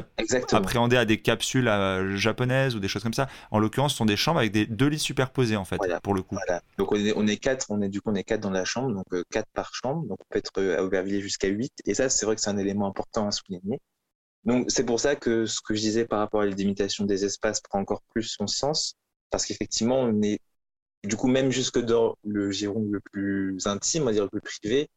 appréhender 0.52 0.98
à 0.98 1.06
des 1.06 1.20
capsules 1.20 1.70
japonaises 2.16 2.76
ou 2.76 2.80
des 2.80 2.88
choses 2.88 3.04
comme 3.04 3.14
ça. 3.14 3.28
En 3.52 3.60
l'occurrence, 3.60 3.94
ce 3.94 3.98
sont 3.98 4.06
des 4.06 4.18
chambres 4.18 4.40
avec 4.40 4.52
des 4.52 4.66
deux 4.66 4.88
lits 4.88 5.00
superposés, 5.00 5.56
en 5.56 5.66
fait, 5.66 5.80
pour 6.04 6.14
le 6.14 6.22
coup. 6.22 6.38
Donc, 6.78 6.92
on 6.92 6.96
est, 6.96 7.14
on 7.16 7.26
est 7.28 7.38
quatre, 7.38 7.68
on 7.70 7.82
est 7.82 7.90
du 7.90 8.02
coup, 8.02 8.12
on 8.12 8.16
est 8.16 8.24
quatre 8.24 8.42
dans 8.42 8.52
la 8.52 8.66
chambre, 8.66 8.94
donc 8.94 9.06
quatre 9.32 9.50
par 9.54 9.74
chambre. 9.74 10.06
Donc, 10.08 10.20
on 10.22 10.26
peut 10.30 10.40
être 10.40 10.78
à 10.78 10.84
Aubervilliers 10.84 11.22
jusqu'à 11.22 11.48
8. 11.48 11.72
Et 11.86 11.94
ça, 11.96 12.10
c'est 12.10 12.26
vrai 12.26 12.36
que 12.36 12.42
c'est 12.42 12.50
un 12.50 12.58
élément 12.58 12.88
important 12.88 13.28
à 13.28 13.32
souligner. 13.32 13.80
Donc 14.46 14.66
c'est 14.70 14.86
pour 14.86 15.00
ça 15.00 15.16
que 15.16 15.46
ce 15.46 15.62
que 15.62 15.74
je 15.74 15.82
disais 15.82 16.06
par 16.06 16.20
rapport 16.20 16.42
à 16.42 16.46
la 16.46 16.54
délimitation 16.54 17.06
des 17.06 17.26
espaces 17.26 17.62
prend 17.62 17.80
encore 17.80 18.02
plus 18.14 18.24
son 18.24 18.48
sens, 18.48 18.96
parce 19.30 19.46
qu'effectivement, 19.46 20.00
on 20.00 20.22
est 20.22 20.40
du 21.04 21.16
coup 21.16 21.28
même 21.28 21.52
jusque 21.52 21.80
dans 21.80 22.16
le 22.24 22.52
giron 22.52 22.86
le 22.90 23.00
plus 23.00 23.66
intime, 23.68 24.04
on 24.04 24.06
va 24.06 24.12
dire 24.14 24.24
le 24.24 24.30
plus 24.30 24.60
privé, 24.60 24.90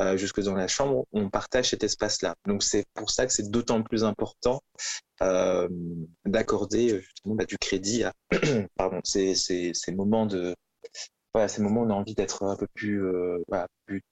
euh, 0.00 0.16
jusque 0.16 0.40
dans 0.40 0.54
la 0.54 0.68
chambre, 0.68 1.06
on 1.12 1.28
partage 1.28 1.70
cet 1.70 1.84
espace-là. 1.84 2.34
Donc 2.46 2.62
c'est 2.62 2.84
pour 2.94 3.10
ça 3.10 3.26
que 3.26 3.32
c'est 3.32 3.50
d'autant 3.50 3.82
plus 3.82 4.04
important 4.04 4.62
euh, 5.22 5.68
d'accorder 6.24 7.00
justement 7.00 7.34
bah, 7.34 7.44
du 7.44 7.58
crédit 7.58 8.04
à 8.04 8.12
ces, 9.04 9.74
moments 9.88 10.26
de 10.26 10.54
voilà, 11.34 11.48
ces 11.48 11.62
moments 11.62 11.82
où 11.82 11.86
on 11.86 11.90
a 11.90 11.94
envie 11.94 12.14
d'être 12.14 12.42
un 12.44 12.56
peu 12.56 12.66
plus, 12.74 13.04
euh, 13.04 13.38
voilà, 13.48 13.68
plus 13.86 14.02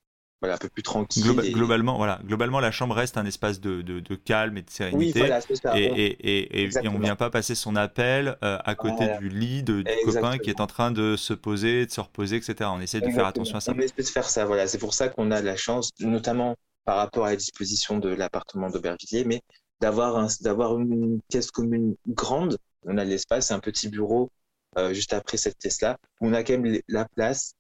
voilà, 0.41 0.55
un 0.55 0.59
peu 0.59 0.69
plus 0.69 0.83
tranquille. 0.83 1.25
Globalement, 1.53 1.97
voilà, 1.97 2.19
globalement, 2.25 2.61
la 2.61 2.71
chambre 2.71 2.95
reste 2.95 3.19
un 3.19 3.27
espace 3.27 3.61
de, 3.61 3.83
de, 3.83 4.01
de 4.01 4.15
calme 4.15 4.57
et 4.57 4.63
de 4.63 4.71
sérénité. 4.71 5.31
Et, 5.75 5.85
et, 5.85 6.63
et, 6.63 6.65
et, 6.65 6.89
on 6.89 6.99
ne 6.99 7.03
vient 7.03 7.17
pas 7.17 7.29
passer 7.31 7.55
son 7.55 7.77
appel 7.77 8.39
euh, 8.43 8.59
à 8.65 8.75
côté 8.75 9.07
du 9.19 9.29
lit 9.29 9.63
de, 9.63 9.83
du 9.83 9.93
copain 10.05 10.39
qui 10.39 10.49
est 10.49 10.61
en 10.61 10.67
train 10.67 10.93
de 10.93 11.17
se 11.17 11.35
poser, 11.35 11.85
de 11.87 11.91
se 11.91 12.01
reposer, 12.01 12.37
etc. 12.37 12.71
On 12.73 12.81
essaie 12.81 13.01
de 13.01 13.11
faire 13.11 13.27
attention 13.27 13.57
à 13.59 13.61
ça. 13.61 13.73
On 13.77 13.79
essaie 13.79 13.95
de 13.97 14.03
faire 14.03 14.29
ça, 14.29 14.47
voilà. 14.47 14.67
C'est 14.67 14.79
pour 14.79 14.95
ça 14.95 15.09
qu'on 15.09 15.31
a 15.31 15.43
la 15.43 15.57
chance, 15.57 15.91
notamment 16.01 16.57
par 16.85 16.97
rapport 16.97 17.27
à 17.27 17.31
la 17.31 17.37
disposition 17.37 17.99
de 17.99 18.09
l'appartement 18.09 18.71
d'Aubervilliers, 18.71 19.25
mais 19.25 19.43
d'avoir 19.81 20.27
d'avoir 20.41 20.79
une 20.79 21.21
pièce 21.29 21.51
commune 21.51 21.97
grande. 22.07 22.57
On 22.87 22.97
a 22.97 23.05
l'espace, 23.05 23.51
un 23.51 23.61
petit 23.61 23.89
bureau 23.89 24.31
euh, 24.79 24.95
juste 24.95 25.13
après 25.13 25.37
cette 25.37 25.59
pièce-là. 25.59 25.99
On 26.21 26.33
a 26.33 26.43
quand 26.43 26.59
même 26.59 26.81
la 26.89 27.05
place 27.05 27.53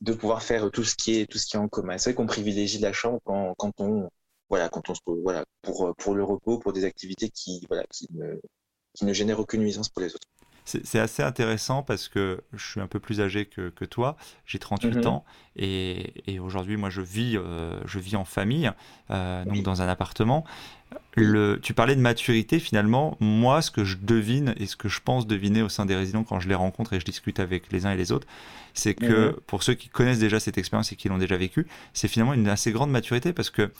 de 0.00 0.12
pouvoir 0.12 0.42
faire 0.42 0.70
tout 0.70 0.84
ce 0.84 0.94
qui 0.94 1.16
est 1.16 1.26
tout 1.30 1.38
ce 1.38 1.46
qui 1.46 1.56
est 1.56 1.60
en 1.60 1.68
commun. 1.68 1.98
C'est 1.98 2.10
vrai 2.10 2.14
qu'on 2.14 2.26
privilégie 2.26 2.78
la 2.78 2.92
chambre 2.92 3.20
quand, 3.24 3.54
quand 3.58 3.72
on 3.80 4.10
voilà 4.48 4.68
quand 4.68 4.88
on 4.90 4.94
se 4.94 5.00
voilà 5.06 5.44
pour 5.62 5.94
pour 5.96 6.14
le 6.14 6.24
repos, 6.24 6.58
pour 6.58 6.72
des 6.72 6.84
activités 6.84 7.30
qui 7.30 7.64
voilà 7.68 7.84
qui 7.90 8.08
ne 8.12 8.40
qui 8.94 9.04
ne 9.04 9.12
génèrent 9.12 9.40
aucune 9.40 9.60
nuisance 9.60 9.88
pour 9.88 10.02
les 10.02 10.14
autres. 10.14 10.28
C'est 10.64 10.98
assez 10.98 11.22
intéressant 11.22 11.82
parce 11.82 12.08
que 12.08 12.42
je 12.52 12.62
suis 12.62 12.80
un 12.80 12.86
peu 12.86 13.00
plus 13.00 13.22
âgé 13.22 13.46
que, 13.46 13.70
que 13.70 13.86
toi, 13.86 14.18
j'ai 14.44 14.58
38 14.58 14.98
mm-hmm. 14.98 15.06
ans 15.06 15.24
et, 15.56 16.30
et 16.30 16.38
aujourd'hui 16.40 16.76
moi 16.76 16.90
je 16.90 17.00
vis, 17.00 17.38
euh, 17.38 17.80
je 17.86 17.98
vis 17.98 18.16
en 18.16 18.26
famille, 18.26 18.70
euh, 19.10 19.46
donc 19.46 19.62
dans 19.62 19.80
un 19.80 19.88
appartement. 19.88 20.44
Tu 21.62 21.74
parlais 21.74 21.96
de 21.96 22.00
maturité, 22.00 22.58
finalement. 22.58 23.16
Moi, 23.20 23.62
ce 23.62 23.70
que 23.70 23.84
je 23.84 23.96
devine 24.00 24.54
et 24.56 24.66
ce 24.66 24.76
que 24.76 24.88
je 24.88 25.00
pense 25.04 25.26
deviner 25.26 25.62
au 25.62 25.68
sein 25.68 25.86
des 25.86 25.96
résidents 25.96 26.24
quand 26.24 26.40
je 26.40 26.48
les 26.48 26.54
rencontre 26.54 26.92
et 26.92 27.00
je 27.00 27.04
discute 27.04 27.40
avec 27.40 27.70
les 27.72 27.86
uns 27.86 27.92
et 27.92 27.96
les 27.96 28.12
autres, 28.12 28.26
c'est 28.74 28.94
que 28.94 29.30
mhm. 29.30 29.36
pour 29.46 29.62
ceux 29.62 29.74
qui 29.74 29.88
connaissent 29.88 30.20
déjà 30.20 30.38
cette 30.38 30.58
expérience 30.58 30.92
et 30.92 30.96
qui 30.96 31.08
l'ont 31.08 31.18
déjà 31.18 31.36
vécu, 31.36 31.66
c'est 31.92 32.08
finalement 32.08 32.34
une 32.34 32.48
assez 32.48 32.70
grande 32.70 32.90
maturité 32.90 33.32
parce 33.32 33.50
que 33.50 33.70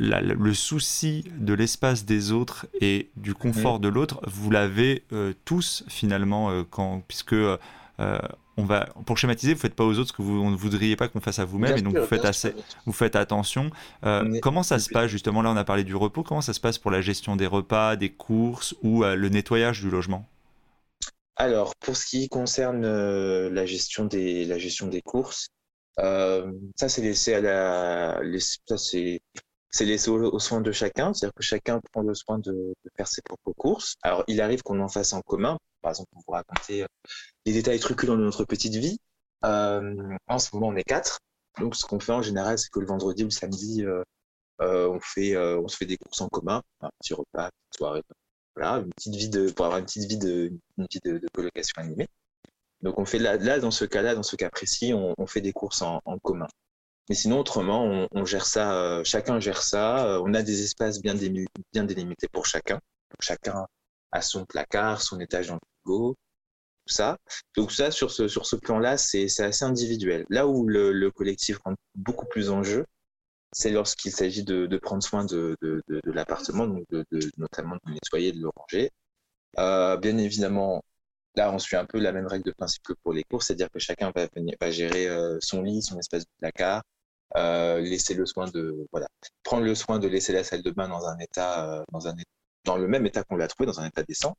le 0.00 0.54
souci 0.54 1.24
de 1.38 1.54
l'espace 1.54 2.04
des 2.04 2.32
autres 2.32 2.66
et 2.80 3.08
du 3.16 3.34
confort 3.34 3.76
mhm. 3.76 3.82
de 3.82 3.88
l'autre, 3.88 4.20
vous 4.26 4.50
l'avez 4.50 5.04
euh, 5.12 5.32
tous 5.44 5.84
finalement, 5.88 6.50
euh, 6.50 6.64
quand, 6.68 7.02
puisque 7.06 7.34
euh, 7.34 7.56
on 8.58 8.64
va, 8.64 8.88
pour 9.06 9.16
schématiser, 9.16 9.54
vous 9.54 9.60
faites 9.60 9.74
pas 9.74 9.84
aux 9.84 9.98
autres 9.98 10.08
ce 10.08 10.12
que 10.12 10.20
vous 10.20 10.50
ne 10.50 10.56
voudriez 10.56 10.96
pas 10.96 11.06
qu'on 11.06 11.20
fasse 11.20 11.38
à 11.38 11.44
vous-même, 11.44 11.78
et 11.78 11.80
donc 11.80 11.96
vous 11.96 12.06
faites 12.06 12.24
assez, 12.24 12.54
vous 12.86 12.92
faites 12.92 13.14
attention. 13.14 13.70
Euh, 14.04 14.38
comment 14.42 14.64
ça 14.64 14.80
se 14.80 14.90
passe 14.90 15.06
justement 15.10 15.42
Là, 15.42 15.50
on 15.50 15.56
a 15.56 15.64
parlé 15.64 15.84
du 15.84 15.94
repos. 15.94 16.24
Comment 16.24 16.40
ça 16.40 16.52
se 16.52 16.60
passe 16.60 16.76
pour 16.76 16.90
la 16.90 17.00
gestion 17.00 17.36
des 17.36 17.46
repas, 17.46 17.94
des 17.94 18.10
courses 18.10 18.74
ou 18.82 19.04
euh, 19.04 19.14
le 19.14 19.28
nettoyage 19.28 19.80
du 19.80 19.90
logement? 19.90 20.26
Alors, 21.36 21.76
pour 21.76 21.96
ce 21.96 22.04
qui 22.06 22.28
concerne 22.28 22.84
euh, 22.84 23.48
la 23.48 23.64
gestion 23.64 24.06
des, 24.06 24.44
la 24.44 24.58
gestion 24.58 24.88
des 24.88 25.02
courses, 25.02 25.50
ça 25.96 26.88
c'est 26.88 27.02
laissé 27.02 27.34
à 27.34 27.40
la, 27.40 28.20
c'est 28.76 29.20
c'est 29.70 29.84
laissé 29.84 30.10
au, 30.10 30.38
soin 30.38 30.60
de 30.60 30.72
chacun, 30.72 31.12
c'est-à-dire 31.12 31.34
que 31.34 31.42
chacun 31.42 31.80
prend 31.92 32.02
le 32.02 32.14
soin 32.14 32.38
de, 32.38 32.52
de, 32.52 32.90
faire 32.96 33.06
ses 33.06 33.22
propres 33.22 33.52
courses. 33.52 33.96
Alors, 34.02 34.24
il 34.26 34.40
arrive 34.40 34.62
qu'on 34.62 34.80
en 34.80 34.88
fasse 34.88 35.12
en 35.12 35.20
commun. 35.20 35.58
Par 35.82 35.90
exemple, 35.90 36.10
pour 36.12 36.22
vous 36.26 36.32
raconter 36.32 36.84
les 37.46 37.52
détails 37.52 37.78
truculents 37.78 38.16
de 38.16 38.22
notre 38.22 38.44
petite 38.44 38.74
vie. 38.74 38.98
Euh, 39.44 40.16
en 40.26 40.38
ce 40.38 40.54
moment, 40.54 40.68
on 40.68 40.76
est 40.76 40.84
quatre. 40.84 41.20
Donc, 41.58 41.76
ce 41.76 41.84
qu'on 41.84 42.00
fait 42.00 42.12
en 42.12 42.22
général, 42.22 42.58
c'est 42.58 42.70
que 42.70 42.80
le 42.80 42.86
vendredi 42.86 43.22
ou 43.22 43.26
le 43.26 43.30
samedi, 43.30 43.84
euh, 43.84 44.02
euh, 44.60 44.88
on 44.88 45.00
fait, 45.00 45.36
on 45.36 45.68
se 45.68 45.76
fait 45.76 45.86
des 45.86 45.96
courses 45.96 46.20
en 46.20 46.28
commun, 46.28 46.62
un 46.80 46.90
petit 47.00 47.14
repas, 47.14 47.46
une 47.46 47.76
soirée, 47.76 48.02
voilà, 48.54 48.78
une 48.78 48.92
petite 48.92 49.14
vie 49.14 49.28
de, 49.28 49.50
pour 49.50 49.66
avoir 49.66 49.78
une 49.78 49.86
petite 49.86 50.08
vie 50.08 50.18
de, 50.18 50.52
une 50.78 50.86
vie 50.90 51.00
de, 51.04 51.20
colocation 51.32 51.74
animée. 51.82 52.08
Donc, 52.82 52.98
on 52.98 53.04
fait 53.04 53.18
là, 53.18 53.36
là, 53.36 53.58
dans 53.58 53.70
ce 53.70 53.84
cas-là, 53.84 54.14
dans 54.14 54.22
ce 54.22 54.36
cas 54.36 54.50
précis, 54.50 54.92
on, 54.94 55.26
fait 55.26 55.40
des 55.40 55.52
courses 55.52 55.82
en, 55.82 56.00
commun. 56.22 56.46
Mais 57.08 57.14
sinon, 57.14 57.40
autrement, 57.40 58.08
on, 58.12 58.24
gère 58.24 58.46
ça, 58.46 59.02
chacun 59.04 59.40
gère 59.40 59.62
ça. 59.62 60.20
on 60.22 60.34
a 60.34 60.42
des 60.42 60.62
espaces 60.62 61.00
bien, 61.00 61.14
bien 61.72 61.84
délimités 61.84 62.28
pour 62.28 62.46
chacun. 62.46 62.80
chacun 63.20 63.66
a 64.12 64.22
son 64.22 64.44
placard, 64.46 65.02
son 65.02 65.20
étage 65.20 65.48
dans 65.48 65.54
le 65.54 65.60
frigo, 65.82 66.16
ça. 66.86 67.18
Donc 67.56 67.72
ça, 67.72 67.90
sur 67.90 68.10
ce, 68.10 68.28
sur 68.28 68.46
ce 68.46 68.56
plan-là, 68.56 68.96
c'est 68.98 69.26
assez 69.40 69.64
individuel. 69.64 70.24
Là 70.30 70.46
où 70.46 70.66
le, 70.66 71.10
collectif 71.10 71.58
rentre 71.64 71.80
beaucoup 71.94 72.26
plus 72.26 72.50
en 72.50 72.62
jeu, 72.62 72.86
c'est 73.52 73.70
lorsqu'il 73.70 74.12
s'agit 74.12 74.44
de, 74.44 74.78
prendre 74.78 75.02
soin 75.02 75.24
de, 75.24 75.56
de, 75.62 75.82
l'appartement, 76.04 76.66
donc 76.66 76.84
notamment 77.36 77.76
de 77.86 77.92
nettoyer, 77.92 78.32
de 78.32 78.40
le 78.40 78.50
ranger. 78.54 78.90
Euh, 79.58 79.96
bien 79.96 80.18
évidemment, 80.18 80.82
là, 81.36 81.52
on 81.52 81.58
suit 81.58 81.76
un 81.76 81.86
peu 81.86 81.98
la 81.98 82.12
même 82.12 82.26
règle 82.26 82.44
de 82.44 82.52
principe 82.52 82.82
que 82.82 82.92
pour 83.02 83.12
les 83.12 83.24
cours, 83.24 83.42
c'est-à-dire 83.42 83.70
que 83.70 83.78
chacun 83.78 84.12
va, 84.14 84.28
va 84.60 84.70
gérer 84.70 85.08
euh, 85.08 85.38
son 85.40 85.62
lit, 85.62 85.82
son 85.82 85.98
espace 85.98 86.24
de 86.24 86.30
placard, 86.40 86.82
euh, 87.36 87.80
laisser 87.80 88.14
le 88.14 88.26
soin 88.26 88.46
de 88.48 88.86
voilà, 88.92 89.08
prendre 89.42 89.64
le 89.64 89.74
soin 89.74 89.98
de 89.98 90.08
laisser 90.08 90.32
la 90.32 90.44
salle 90.44 90.62
de 90.62 90.70
bain 90.70 90.88
dans 90.88 91.06
un 91.06 91.18
état, 91.18 91.84
dans 91.92 92.08
un 92.08 92.16
dans 92.64 92.76
le 92.76 92.88
même 92.88 93.06
état 93.06 93.22
qu'on 93.24 93.36
l'a 93.36 93.48
trouvé, 93.48 93.66
dans 93.66 93.80
un 93.80 93.86
état 93.86 94.02
décent. 94.02 94.36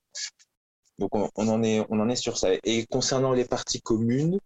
Donc 0.99 1.15
on, 1.15 1.29
en 1.35 1.63
est, 1.63 1.85
on 1.89 1.99
en 1.99 2.09
est 2.09 2.15
sur 2.15 2.37
ça. 2.37 2.49
Et 2.63 2.85
concernant 2.87 3.31
les 3.31 3.45
parties 3.45 3.81
communes, 3.81 4.37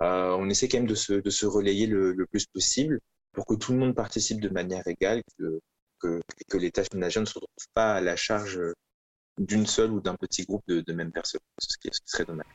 euh, 0.00 0.36
on 0.38 0.48
essaie 0.50 0.68
quand 0.68 0.78
même 0.78 0.86
de 0.86 0.94
se, 0.94 1.14
de 1.14 1.30
se 1.30 1.46
relayer 1.46 1.86
le, 1.86 2.26
plus 2.30 2.46
possible 2.46 3.00
pour 3.32 3.46
que 3.46 3.54
tout 3.54 3.72
le 3.72 3.78
monde 3.78 3.94
participe 3.94 4.40
de 4.40 4.50
manière 4.50 4.86
égale, 4.86 5.22
que, 5.38 6.20
que, 6.48 6.56
les 6.58 6.70
tâches 6.70 6.92
ménagères 6.92 7.22
ne 7.22 7.26
se 7.26 7.34
retrouvent 7.34 7.72
pas 7.72 7.94
à 7.94 8.00
la 8.02 8.16
charge 8.16 8.60
d'une 9.38 9.66
seule 9.66 9.90
ou 9.90 10.00
d'un 10.00 10.14
petit 10.14 10.44
groupe 10.44 10.62
de, 10.68 10.82
de 10.82 10.92
mêmes 10.92 11.10
personnes, 11.10 11.40
ce 11.58 11.78
qui, 11.78 11.88
serait 12.04 12.26
dommage. 12.26 12.46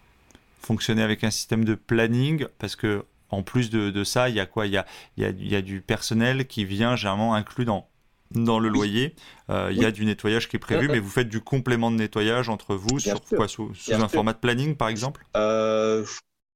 Fonctionner 0.59 1.01
avec 1.01 1.23
un 1.23 1.31
système 1.31 1.65
de 1.65 1.73
planning, 1.73 2.45
parce 2.59 2.75
que 2.75 3.03
en 3.29 3.43
plus 3.43 3.69
de, 3.69 3.89
de 3.89 4.03
ça, 4.03 4.29
il 4.29 4.35
y 4.35 4.39
a 4.39 4.45
quoi? 4.45 4.67
Il 4.67 4.73
y 4.73 4.77
a, 4.77 4.85
il, 5.17 5.23
y 5.23 5.25
a, 5.25 5.29
il 5.29 5.49
y 5.49 5.55
a 5.55 5.61
du 5.61 5.81
personnel 5.81 6.47
qui 6.47 6.65
vient 6.65 6.95
généralement 6.95 7.33
inclus 7.33 7.65
dans 7.65 7.88
dans 8.31 8.59
le 8.59 8.69
loyer. 8.69 9.15
Euh, 9.49 9.69
il 9.71 9.77
y 9.77 9.85
a 9.85 9.91
du 9.91 10.05
nettoyage 10.05 10.47
qui 10.47 10.55
est 10.55 10.59
prévu, 10.59 10.87
mais 10.87 10.99
vous 10.99 11.09
faites 11.09 11.29
du 11.29 11.41
complément 11.41 11.91
de 11.91 11.95
nettoyage 11.97 12.49
entre 12.49 12.75
vous 12.75 12.99
sur 12.99 13.21
quoi, 13.21 13.47
sous, 13.47 13.71
un 13.91 14.07
format 14.07 14.33
de 14.33 14.39
planning, 14.39 14.75
par 14.75 14.89
exemple? 14.89 15.25
Euh, 15.35 16.05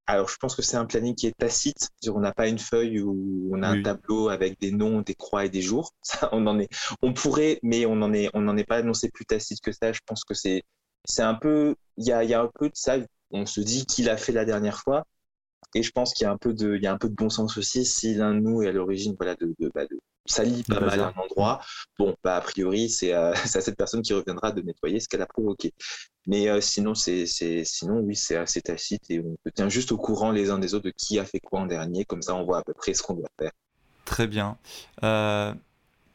Alors, 0.05 0.29
je 0.29 0.37
pense 0.37 0.55
que 0.55 0.61
c'est 0.61 0.77
un 0.77 0.85
planning 0.85 1.15
qui 1.15 1.27
est 1.27 1.37
tacite. 1.37 1.89
On 2.07 2.19
n'a 2.19 2.33
pas 2.33 2.47
une 2.47 2.59
feuille 2.59 2.99
où 3.01 3.49
on 3.51 3.63
a 3.63 3.69
un 3.69 3.81
tableau 3.81 4.29
avec 4.29 4.59
des 4.59 4.71
noms, 4.71 5.01
des 5.01 5.15
croix 5.15 5.45
et 5.45 5.49
des 5.49 5.61
jours. 5.61 5.93
Ça, 6.01 6.29
on 6.31 6.45
en 6.47 6.59
est. 6.59 6.69
On 7.01 7.13
pourrait, 7.13 7.59
mais 7.63 7.85
on 7.85 7.95
n'en 7.95 8.13
est, 8.13 8.29
on 8.33 8.55
est 8.57 8.65
pas 8.65 8.77
annoncé 8.77 9.09
plus 9.09 9.25
tacite 9.25 9.61
que 9.61 9.71
ça. 9.71 9.91
Je 9.91 10.01
pense 10.05 10.23
que 10.23 10.33
c'est, 10.33 10.63
c'est 11.05 11.23
un 11.23 11.35
peu. 11.35 11.75
Il 11.97 12.05
y 12.05 12.11
a, 12.11 12.23
y 12.23 12.33
a 12.33 12.41
un 12.41 12.51
peu 12.53 12.67
de 12.69 12.75
ça. 12.75 12.97
On 13.31 13.45
se 13.45 13.61
dit 13.61 13.85
qu'il 13.85 14.09
a 14.09 14.17
fait 14.17 14.31
la 14.31 14.45
dernière 14.45 14.79
fois. 14.79 15.05
Et 15.75 15.81
je 15.81 15.91
pense 15.91 16.13
qu'il 16.13 16.25
y 16.25 16.27
a 16.27 16.31
un 16.31 16.37
peu 16.37 16.53
de, 16.53 16.75
il 16.75 16.83
y 16.83 16.87
a 16.87 16.93
un 16.93 16.97
peu 16.97 17.09
de 17.09 17.15
bon 17.15 17.29
sens 17.29 17.57
aussi 17.57 17.83
si 17.83 18.13
l'un 18.13 18.35
de 18.35 18.39
nous 18.39 18.61
est 18.61 18.67
à 18.67 18.71
l'origine, 18.71 19.15
voilà, 19.17 19.35
de, 19.35 19.55
de, 19.59 19.71
bah, 19.73 19.85
de 19.85 19.99
salit 20.25 20.63
pas 20.63 20.79
mal 20.79 20.99
un 20.99 21.13
endroit, 21.17 21.61
bon, 21.99 22.15
bah, 22.23 22.37
a 22.37 22.41
priori, 22.41 22.93
euh, 23.03 23.33
c'est 23.45 23.57
à 23.57 23.61
cette 23.61 23.77
personne 23.77 24.01
qui 24.01 24.13
reviendra 24.13 24.51
de 24.51 24.61
nettoyer 24.61 24.99
ce 24.99 25.07
qu'elle 25.07 25.21
a 25.21 25.27
provoqué. 25.27 25.73
Mais 26.27 26.47
euh, 26.47 26.61
sinon, 26.61 26.95
c'est, 26.95 27.25
sinon, 27.25 27.99
oui, 27.99 28.15
c'est 28.15 28.37
assez 28.37 28.61
tacite 28.61 29.09
et 29.09 29.19
on 29.19 29.35
se 29.45 29.51
tient 29.51 29.69
juste 29.69 29.91
au 29.91 29.97
courant 29.97 30.31
les 30.31 30.49
uns 30.49 30.59
des 30.59 30.73
autres 30.73 30.85
de 30.85 30.93
qui 30.95 31.19
a 31.19 31.25
fait 31.25 31.39
quoi 31.39 31.61
en 31.61 31.65
dernier. 31.65 32.05
Comme 32.05 32.21
ça, 32.21 32.35
on 32.35 32.45
voit 32.45 32.59
à 32.59 32.63
peu 32.63 32.73
près 32.73 32.93
ce 32.93 33.03
qu'on 33.03 33.15
doit 33.15 33.29
faire. 33.39 33.51
Très 34.05 34.27
bien. 34.27 34.57
Euh, 35.03 35.53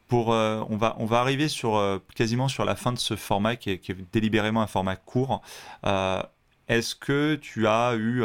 pour, 0.07 0.29
on, 0.29 0.77
va, 0.77 0.95
on 0.97 1.05
va 1.05 1.19
arriver 1.19 1.47
sur, 1.47 2.01
quasiment 2.15 2.47
sur 2.47 2.65
la 2.65 2.75
fin 2.75 2.91
de 2.91 2.97
ce 2.97 3.15
format 3.15 3.55
qui 3.55 3.69
est, 3.69 3.77
qui 3.77 3.91
est 3.91 3.97
délibérément 4.11 4.63
un 4.63 4.67
format 4.67 4.95
court. 4.95 5.43
Est-ce 5.83 6.95
que 6.95 7.35
tu 7.35 7.67
as 7.67 7.93
eu 7.95 8.23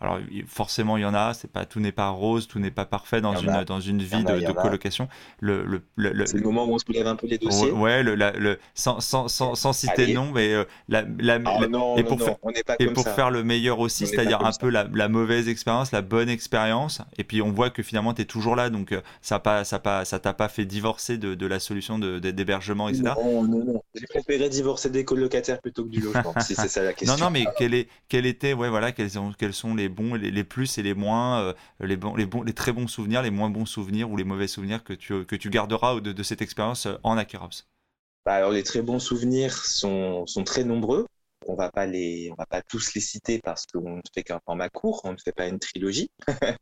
alors 0.00 0.18
forcément 0.46 0.96
il 0.96 1.02
y 1.02 1.04
en 1.04 1.14
a, 1.14 1.34
c'est 1.34 1.50
pas 1.50 1.66
tout 1.66 1.80
n'est 1.80 1.92
pas 1.92 2.08
rose, 2.08 2.48
tout 2.48 2.58
n'est 2.58 2.70
pas 2.70 2.86
parfait 2.86 3.20
dans 3.20 3.36
une 3.36 3.64
dans 3.64 3.80
une 3.80 4.02
vie 4.02 4.24
de, 4.24 4.52
colocation. 4.52 5.08
Le, 5.40 5.64
le, 5.64 5.82
le, 5.96 6.26
c'est 6.26 6.38
le 6.38 6.42
moment 6.42 6.64
où 6.64 6.74
on 6.74 6.78
se 6.78 6.86
soulève 6.86 7.06
un 7.06 7.16
peu 7.16 7.26
les 7.26 7.38
dossiers. 7.38 7.70
Ouais, 7.70 8.02
le, 8.02 8.14
le 8.14 8.58
sans, 8.74 9.00
sans, 9.00 9.28
sans, 9.28 9.54
sans 9.54 9.72
citer 9.72 10.06
de 10.06 10.12
nom, 10.12 10.30
mais 10.32 10.52
euh, 10.52 10.64
la, 10.88 11.04
la, 11.18 11.38
ah, 11.44 11.66
non, 11.66 11.96
et 11.96 12.04
pour, 12.04 12.20
faire, 12.20 12.36
et 12.78 12.86
pour 12.86 13.08
faire 13.08 13.30
le 13.30 13.44
meilleur 13.44 13.78
aussi, 13.78 14.06
c'est-à-dire 14.06 14.44
un 14.44 14.52
peu 14.58 14.68
la, 14.68 14.86
la, 14.92 15.08
mauvaise 15.08 15.48
expérience, 15.48 15.92
la 15.92 16.02
bonne 16.02 16.28
expérience, 16.28 17.02
et 17.18 17.24
puis 17.24 17.42
on 17.42 17.52
voit 17.52 17.70
que 17.70 17.82
finalement 17.82 18.14
tu 18.14 18.22
es 18.22 18.24
toujours 18.24 18.56
là, 18.56 18.70
donc 18.70 18.92
euh, 18.92 19.00
ça 19.20 19.38
pas 19.38 19.64
ça 19.64 19.78
pas 19.78 20.04
ça 20.04 20.18
t'a 20.18 20.32
pas 20.32 20.48
fait 20.48 20.64
divorcer 20.64 21.18
de, 21.18 21.34
de 21.34 21.46
la 21.46 21.60
solution 21.60 21.98
d'hébergement, 21.98 22.88
etc. 22.88 23.12
Non, 23.22 23.42
non, 23.42 23.64
non. 23.64 23.82
J'ai 23.94 24.06
préféré 24.06 24.48
divorcer 24.48 24.90
des 24.90 25.04
colocataires 25.04 25.60
plutôt 25.60 25.84
que 25.84 25.90
du 25.90 26.00
logement, 26.00 26.34
si 26.40 26.54
c'est 26.54 26.68
ça 26.68 26.82
la 26.82 26.92
question. 26.92 27.16
Non, 27.16 27.24
non, 27.24 27.30
mais 27.30 27.44
quel 27.58 27.74
est 27.74 27.88
était, 28.30 28.52
ouais, 28.52 28.68
voilà, 28.68 28.92
quels 28.92 29.10
sont 29.10 29.32
quels 29.36 29.52
sont 29.52 29.74
les 29.74 29.89
bons, 29.90 30.14
les, 30.14 30.44
plus 30.44 30.78
et 30.78 30.82
les 30.82 30.94
moins, 30.94 31.40
euh, 31.40 31.52
les, 31.80 32.54
très 32.54 32.72
bons 32.72 32.88
souvenirs, 32.88 33.22
les 33.22 33.30
moins 33.30 33.50
bons 33.50 33.66
souvenirs 33.66 34.10
ou 34.10 34.16
les 34.16 34.24
mauvais 34.24 34.48
souvenirs 34.48 34.84
que 34.84 34.94
tu, 34.94 35.50
garderas 35.50 36.00
de, 36.00 36.22
cette 36.22 36.42
expérience 36.42 36.86
euh, 36.86 36.96
en 37.02 37.18
Akerops 37.18 37.66
bah 38.26 38.34
alors 38.34 38.50
les 38.50 38.62
très 38.62 38.82
bons 38.82 38.98
souvenirs 38.98 39.54
sont, 39.64 40.26
très 40.44 40.62
nombreux. 40.64 41.06
On 41.46 41.54
va 41.54 41.70
va 41.74 42.46
pas 42.46 42.62
tous 42.62 42.94
les 42.94 43.00
citer 43.00 43.40
parce 43.42 43.64
qu'on 43.66 43.96
ne 43.96 44.02
fait 44.14 44.22
qu'un 44.22 44.40
format 44.44 44.68
court, 44.68 45.00
on 45.04 45.12
ne 45.12 45.16
fait 45.16 45.32
pas 45.32 45.46
une 45.46 45.58
trilogie. 45.58 46.10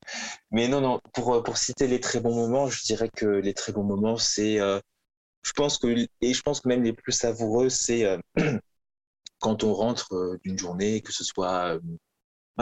Mais 0.52 0.68
non, 0.68 0.80
non, 0.80 1.00
pour, 1.12 1.42
pour 1.42 1.58
citer 1.58 1.88
les 1.88 1.98
très 2.00 2.20
bons 2.20 2.34
moments, 2.34 2.68
je 2.68 2.84
dirais 2.84 3.08
que 3.08 3.26
les 3.26 3.54
très 3.54 3.72
bons 3.72 3.82
moments, 3.82 4.16
c'est, 4.16 4.60
euh, 4.60 4.78
je 5.42 5.52
pense 5.52 5.78
que, 5.78 6.06
et 6.20 6.32
je 6.32 6.42
pense 6.42 6.60
que 6.60 6.68
même 6.68 6.84
les 6.84 6.92
plus 6.92 7.12
savoureux, 7.12 7.70
c'est 7.70 8.04
quand 9.40 9.64
on 9.64 9.72
rentre 9.74 10.38
d'une 10.44 10.58
journée, 10.58 11.00
que 11.00 11.12
ce 11.12 11.24
soit 11.24 11.78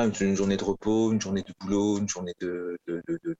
une 0.04 0.36
journée 0.36 0.56
de 0.56 0.64
repos, 0.64 1.12
une 1.12 1.20
journée 1.20 1.42
de 1.42 1.52
boulot, 1.60 1.98
une 1.98 2.08
journée 2.08 2.34
de, 2.40 2.78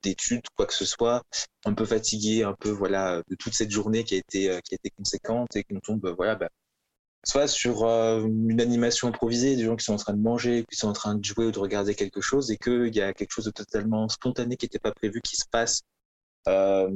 d'études, 0.02 0.44
quoi 0.56 0.66
que 0.66 0.74
ce 0.74 0.84
soit, 0.84 1.22
un 1.64 1.74
peu 1.74 1.84
fatigué, 1.84 2.44
un 2.44 2.54
peu 2.54 2.70
voilà 2.70 3.22
de 3.28 3.34
toute 3.36 3.54
cette 3.54 3.70
journée 3.70 4.04
qui 4.04 4.14
a 4.14 4.18
été 4.18 4.50
euh, 4.50 4.60
qui 4.60 4.74
a 4.74 4.76
été 4.76 4.90
conséquente 4.90 5.54
et 5.56 5.64
qu'on 5.64 5.80
tombe 5.80 6.14
voilà 6.16 6.34
bah, 6.36 6.48
soit 7.24 7.48
sur 7.48 7.84
euh, 7.84 8.22
une 8.24 8.60
animation 8.60 9.08
improvisée, 9.08 9.56
des 9.56 9.64
gens 9.64 9.76
qui 9.76 9.84
sont 9.84 9.94
en 9.94 9.98
train 9.98 10.14
de 10.14 10.22
manger, 10.22 10.64
qui 10.70 10.76
sont 10.76 10.88
en 10.88 10.92
train 10.92 11.14
de 11.16 11.24
jouer 11.24 11.46
ou 11.46 11.52
de 11.52 11.58
regarder 11.58 11.94
quelque 11.94 12.20
chose 12.20 12.50
et 12.50 12.56
qu'il 12.56 12.94
y 12.94 13.00
a 13.00 13.12
quelque 13.12 13.32
chose 13.32 13.46
de 13.46 13.50
totalement 13.50 14.08
spontané 14.08 14.56
qui 14.56 14.66
n'était 14.66 14.78
pas 14.78 14.92
prévu 14.92 15.20
qui 15.22 15.36
se 15.36 15.44
passe. 15.50 15.82
Euh, 16.48 16.90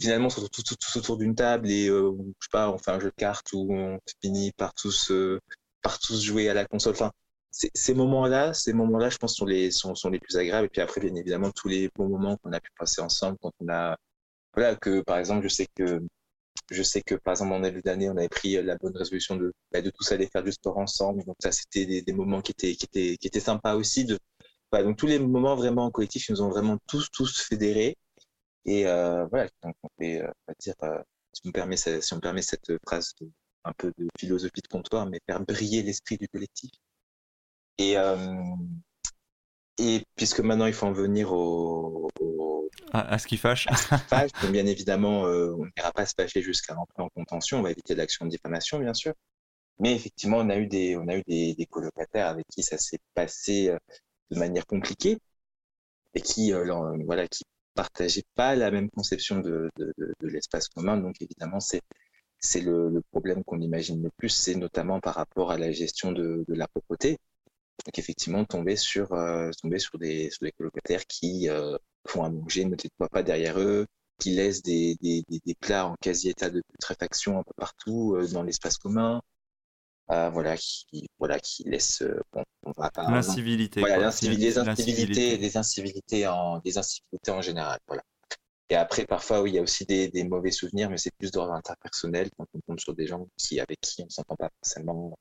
finalement, 0.00 0.28
on 0.36 0.48
tout, 0.48 0.62
tous 0.62 0.96
autour 0.96 1.16
d'une 1.18 1.34
table 1.34 1.70
et 1.70 1.86
je 1.86 2.12
sais 2.40 2.48
pas, 2.50 2.70
on 2.70 2.78
fait 2.78 2.90
un 2.90 3.00
jeu 3.00 3.10
de 3.10 3.14
cartes 3.16 3.52
ou 3.52 3.72
on 3.72 3.98
finit 4.22 4.52
par 4.52 4.74
tous 4.74 5.12
par 5.82 5.98
tous 5.98 6.22
jouer 6.22 6.48
à 6.48 6.54
la 6.54 6.64
console. 6.66 6.94
Enfin, 6.94 7.12
ces 7.52 7.94
moments-là, 7.94 8.54
ces 8.54 8.72
moments-là, 8.72 9.10
je 9.10 9.18
pense, 9.18 9.36
sont 9.36 9.46
les, 9.46 9.70
plus 10.20 10.36
agréables. 10.36 10.66
Et 10.66 10.70
puis 10.70 10.80
après, 10.80 11.00
bien 11.00 11.14
évidemment, 11.14 11.50
tous 11.50 11.68
les 11.68 11.90
bons 11.94 12.08
moments 12.08 12.36
qu'on 12.38 12.52
a 12.52 12.60
pu 12.60 12.70
passer 12.78 13.00
ensemble, 13.02 13.38
quand 13.42 13.52
on 13.60 13.68
a, 13.68 13.96
voilà, 14.54 14.76
que 14.76 15.02
par 15.02 15.18
exemple, 15.18 15.44
je 15.44 15.48
sais 15.48 15.66
que, 15.74 16.02
je 16.70 16.82
sais 16.82 17.02
que 17.02 17.14
par 17.16 17.32
exemple, 17.32 17.52
en 17.52 17.60
début 17.60 17.82
d'année, 17.82 18.08
on 18.10 18.16
avait 18.16 18.28
pris 18.28 18.62
la 18.62 18.76
bonne 18.76 18.96
résolution 18.96 19.36
de, 19.36 19.52
bah, 19.72 19.82
de 19.82 19.90
tous 19.90 20.12
aller 20.12 20.28
faire 20.28 20.42
du 20.42 20.52
sport 20.52 20.78
ensemble. 20.78 21.24
Donc 21.24 21.36
ça, 21.40 21.52
c'était 21.52 22.02
des, 22.02 22.12
moments 22.12 22.42
qui 22.42 22.52
étaient, 22.52 22.74
qui 22.74 22.86
étaient, 22.86 23.16
qui 23.18 23.26
étaient 23.28 23.40
sympas 23.40 23.74
aussi. 23.74 24.06
Donc 24.72 24.96
tous 24.96 25.06
les 25.06 25.18
moments 25.18 25.54
vraiment 25.56 25.90
collectifs 25.90 26.30
nous 26.30 26.40
ont 26.42 26.48
vraiment 26.48 26.78
tous, 26.88 27.10
tous 27.10 27.42
fédérés. 27.42 27.96
Et 28.64 28.86
euh, 28.86 29.26
voilà, 29.26 29.48
donc 29.62 29.74
on 29.82 29.88
fait, 29.98 30.22
euh, 30.22 30.30
on 30.48 30.52
dire, 30.58 30.74
euh, 30.84 31.02
si 31.32 31.42
on 31.44 31.48
me 31.48 31.52
permet 32.20 32.42
cette 32.42 32.72
phrase 32.86 33.14
un 33.64 33.72
peu 33.72 33.92
de 33.98 34.08
philosophie 34.18 34.62
de 34.62 34.68
comptoir, 34.68 35.06
mais 35.06 35.20
faire 35.26 35.40
briller 35.40 35.82
l'esprit 35.82 36.16
du 36.16 36.28
collectif. 36.28 36.70
Et, 37.78 37.96
et 39.78 40.04
puisque 40.16 40.40
maintenant 40.40 40.66
il 40.66 40.72
faut 40.72 40.86
en 40.86 40.92
venir 40.92 41.32
au, 41.32 42.10
à, 42.92 43.18
ce 43.18 43.26
qui 43.26 43.36
fâche. 43.36 43.66
bien 44.50 44.66
évidemment, 44.66 45.22
on 45.22 45.64
n'ira 45.76 45.92
pas 45.92 46.06
se 46.06 46.14
fâcher 46.16 46.42
jusqu'à 46.42 46.74
rentrer 46.74 47.02
en 47.02 47.08
contention, 47.08 47.58
on 47.58 47.62
va 47.62 47.70
éviter 47.70 47.94
l'action 47.94 48.24
de 48.26 48.30
diffamation, 48.30 48.78
bien 48.78 48.94
sûr. 48.94 49.14
Mais 49.78 49.94
effectivement, 49.94 50.38
on 50.38 50.50
a 50.50 50.56
eu 50.56 50.66
des, 50.66 50.96
on 50.96 51.08
a 51.08 51.16
eu 51.16 51.22
des, 51.26 51.54
des 51.54 51.66
colocataires 51.66 52.28
avec 52.28 52.46
qui 52.48 52.62
ça 52.62 52.78
s'est 52.78 53.00
passé 53.14 53.74
de 54.30 54.38
manière 54.38 54.66
compliquée 54.66 55.18
et 56.14 56.20
qui, 56.20 56.52
euh, 56.52 56.64
voilà, 57.04 57.28
qui 57.28 57.44
partageaient 57.74 58.24
pas 58.34 58.54
la 58.54 58.70
même 58.70 58.90
conception 58.90 59.40
de, 59.40 59.70
de, 59.76 59.92
de, 59.98 60.28
l'espace 60.28 60.68
commun. 60.68 60.96
Donc 60.96 61.20
évidemment, 61.20 61.60
c'est 61.60 61.82
c'est 62.40 62.60
le, 62.60 62.90
le, 62.90 63.02
problème 63.12 63.44
qu'on 63.44 63.60
imagine 63.60 64.02
le 64.02 64.10
plus, 64.16 64.30
c'est 64.30 64.56
notamment 64.56 64.98
par 65.00 65.14
rapport 65.14 65.52
à 65.52 65.58
la 65.58 65.70
gestion 65.70 66.10
de, 66.10 66.44
de 66.48 66.54
la 66.54 66.66
propreté. 66.66 67.18
Donc 67.86 67.98
effectivement, 67.98 68.44
tomber 68.44 68.76
sur 68.76 69.12
euh, 69.12 69.50
tomber 69.60 69.78
sur 69.78 69.98
des 69.98 70.30
sur 70.30 70.40
des 70.42 70.52
colocataires 70.52 71.04
qui 71.06 71.48
euh, 71.48 71.76
font 72.06 72.24
à 72.24 72.30
manger, 72.30 72.64
ne 72.64 72.70
nettoient 72.70 73.08
pas 73.08 73.22
derrière 73.22 73.58
eux, 73.58 73.86
qui 74.18 74.30
laissent 74.30 74.62
des, 74.62 74.96
des, 75.00 75.24
des, 75.28 75.54
plats 75.54 75.86
en 75.86 75.96
quasi 76.00 76.28
état 76.28 76.48
de 76.48 76.62
putréfaction 76.72 77.38
un 77.38 77.42
peu 77.42 77.52
partout 77.56 78.14
euh, 78.14 78.26
dans 78.28 78.42
l'espace 78.42 78.78
commun, 78.78 79.20
voilà, 80.08 80.56
qui, 80.56 81.08
voilà, 81.18 81.40
qui 81.40 81.64
laisse. 81.64 82.02
Euh, 82.02 82.20
l'incivilité. 83.10 83.80
Voilà, 83.80 83.98
les 83.98 84.04
incivilités, 84.58 85.38
des 85.38 85.56
incivilités 85.56 86.26
en, 86.26 86.58
des 86.60 86.78
incivilités 86.78 87.30
en 87.30 87.42
général. 87.42 87.78
Voilà. 87.88 88.02
Et 88.68 88.76
après, 88.76 89.04
parfois, 89.04 89.42
oui, 89.42 89.50
il 89.50 89.54
y 89.54 89.58
a 89.58 89.62
aussi 89.62 89.84
des, 89.84 90.08
des 90.08 90.24
mauvais 90.24 90.50
souvenirs, 90.50 90.88
mais 90.88 90.98
c'est 90.98 91.14
plus 91.18 91.30
d'ordre 91.30 91.52
interpersonnel 91.52 92.30
quand 92.38 92.46
on 92.54 92.60
tombe 92.60 92.80
sur 92.80 92.94
des 92.94 93.06
gens 93.06 93.26
qui, 93.36 93.58
avec 93.60 93.80
qui 93.80 94.02
on 94.02 94.06
ne 94.06 94.10
s'entend 94.10 94.36
pas 94.36 94.50
forcément. 94.62 95.18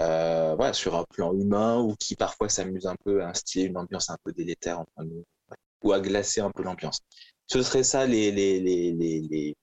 Euh, 0.00 0.54
voilà, 0.56 0.72
sur 0.72 0.94
un 0.96 1.04
plan 1.04 1.32
humain 1.34 1.78
ou 1.80 1.96
qui 1.96 2.14
parfois 2.14 2.48
s'amusent 2.48 2.86
un 2.86 2.96
peu 3.04 3.22
à 3.22 3.28
instiller 3.28 3.66
une 3.66 3.76
ambiance 3.76 4.10
un 4.10 4.16
peu 4.24 4.32
délétère 4.32 4.80
entre 4.80 5.04
nous 5.04 5.24
ou 5.82 5.92
à 5.92 6.00
glacer 6.00 6.40
un 6.40 6.50
peu 6.50 6.62
l'ambiance. 6.62 7.00
Ce 7.46 7.62
serait 7.62 7.82
ça 7.84 8.06
les, 8.06 8.30
les, 8.30 8.60
les, 8.60 8.92
les, 8.92 9.56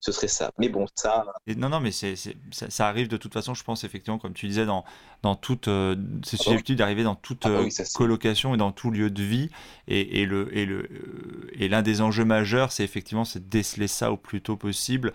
ce 0.00 0.12
serait 0.12 0.28
ça. 0.28 0.52
Mais 0.58 0.68
bon, 0.68 0.86
ça. 0.94 1.26
non, 1.56 1.68
non, 1.68 1.80
mais 1.80 1.90
c'est, 1.90 2.14
ça, 2.52 2.88
arrive 2.88 3.08
de 3.08 3.16
toute 3.16 3.32
façon, 3.32 3.54
je 3.54 3.64
pense, 3.64 3.82
effectivement, 3.84 4.18
comme 4.18 4.32
tu 4.32 4.46
disais, 4.46 4.66
dans, 4.66 4.84
dans 5.22 5.34
toute. 5.34 5.68
Euh, 5.68 5.96
c'est 6.24 6.36
ah 6.40 6.44
susceptible 6.44 6.78
d'arriver 6.78 7.02
dans 7.02 7.16
toute 7.16 7.46
ah 7.46 7.48
bah 7.48 7.60
euh, 7.60 7.84
colocation 7.94 8.54
et 8.54 8.58
dans 8.58 8.70
tout 8.70 8.90
lieu 8.90 9.10
de 9.10 9.22
vie. 9.22 9.50
Et, 9.88 10.22
et, 10.22 10.26
le, 10.26 10.56
et, 10.56 10.66
le, 10.66 10.82
euh, 10.82 11.50
et 11.52 11.68
l'un 11.68 11.82
des 11.82 12.00
enjeux 12.00 12.24
majeurs, 12.24 12.70
c'est 12.70 12.84
effectivement 12.84 13.24
c'est 13.24 13.40
de 13.40 13.50
déceler 13.50 13.88
ça 13.88 14.12
au 14.12 14.16
plus 14.16 14.40
tôt 14.40 14.56
possible. 14.56 15.12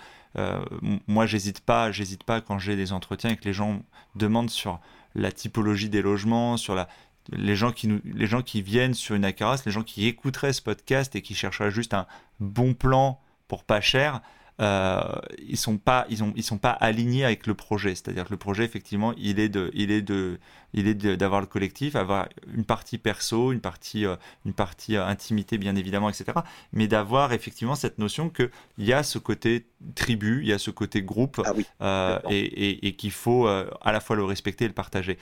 moi, 1.08 1.26
j'hésite 1.26 1.62
pas, 1.62 1.91
j'hésite 1.91 2.24
pas 2.24 2.41
quand 2.41 2.60
j'ai 2.60 2.76
des 2.76 2.91
entretiens 2.91 3.32
et 3.32 3.38
que 3.38 3.46
les 3.46 3.54
gens 3.54 3.82
demandent 4.15 4.50
sur 4.50 4.80
la 5.15 5.32
typologie 5.32 5.89
des 5.89 6.02
logements, 6.02 6.58
sur 6.58 6.76
la, 6.76 6.89
les 7.32 7.56
gens 7.56 7.72
qui 7.72 7.88
nous, 7.88 8.02
les 8.04 8.26
gens 8.28 8.41
qui 8.41 8.62
viennent 8.62 8.93
sur 8.93 9.15
une 9.15 9.24
Acaras, 9.24 9.62
les 9.65 9.72
gens 9.72 9.84
qui 9.84 10.08
écouteraient 10.08 10.54
ce 10.54 10.62
podcast 10.62 11.15
et 11.15 11.22
qui 11.22 11.36
chercheraient 11.36 11.72
juste 11.72 11.93
un 11.93 12.06
bon 12.39 12.74
plan 12.74 13.22
pour 13.48 13.63
pas 13.63 13.82
cher, 13.82 14.22
euh, 14.61 15.01
ils 15.47 15.57
sont 15.57 15.77
pas 15.77 16.05
ils 16.09 16.23
ont 16.23 16.31
ils 16.35 16.43
sont 16.43 16.59
pas 16.59 16.71
alignés 16.71 17.25
avec 17.25 17.47
le 17.47 17.55
projet. 17.55 17.95
C'est-à-dire 17.95 18.25
que 18.25 18.31
le 18.31 18.37
projet 18.37 18.63
effectivement 18.63 19.13
il 19.17 19.39
est 19.39 19.49
de 19.49 19.71
il 19.73 19.89
est 19.89 20.03
de 20.03 20.39
il 20.73 20.87
est 20.87 20.93
d'avoir 20.93 21.41
le 21.41 21.47
collectif 21.47 21.95
avoir 21.95 22.29
une 22.53 22.63
partie 22.63 22.99
perso 22.99 23.51
une 23.51 23.61
partie 23.61 24.05
euh, 24.05 24.15
une 24.45 24.53
partie 24.53 24.95
euh, 24.95 25.05
intimité 25.05 25.57
bien 25.57 25.75
évidemment 25.75 26.09
etc 26.09 26.39
mais 26.71 26.87
d'avoir 26.87 27.33
effectivement 27.33 27.75
cette 27.75 27.97
notion 27.97 28.29
que 28.29 28.51
il 28.77 28.85
y 28.85 28.93
a 28.93 29.01
ce 29.01 29.17
côté 29.17 29.65
tribu 29.95 30.41
il 30.43 30.49
y 30.49 30.53
a 30.53 30.59
ce 30.59 30.69
côté 30.71 31.01
groupe 31.01 31.41
ah 31.79 32.21
et, 32.29 32.39
et, 32.39 32.87
et 32.87 32.95
qu'il 32.95 33.11
faut 33.11 33.47
à 33.47 33.91
la 33.91 33.99
fois 33.99 34.15
le 34.15 34.23
respecter 34.23 34.65
et 34.65 34.67
le 34.67 34.73
partager 34.73 35.17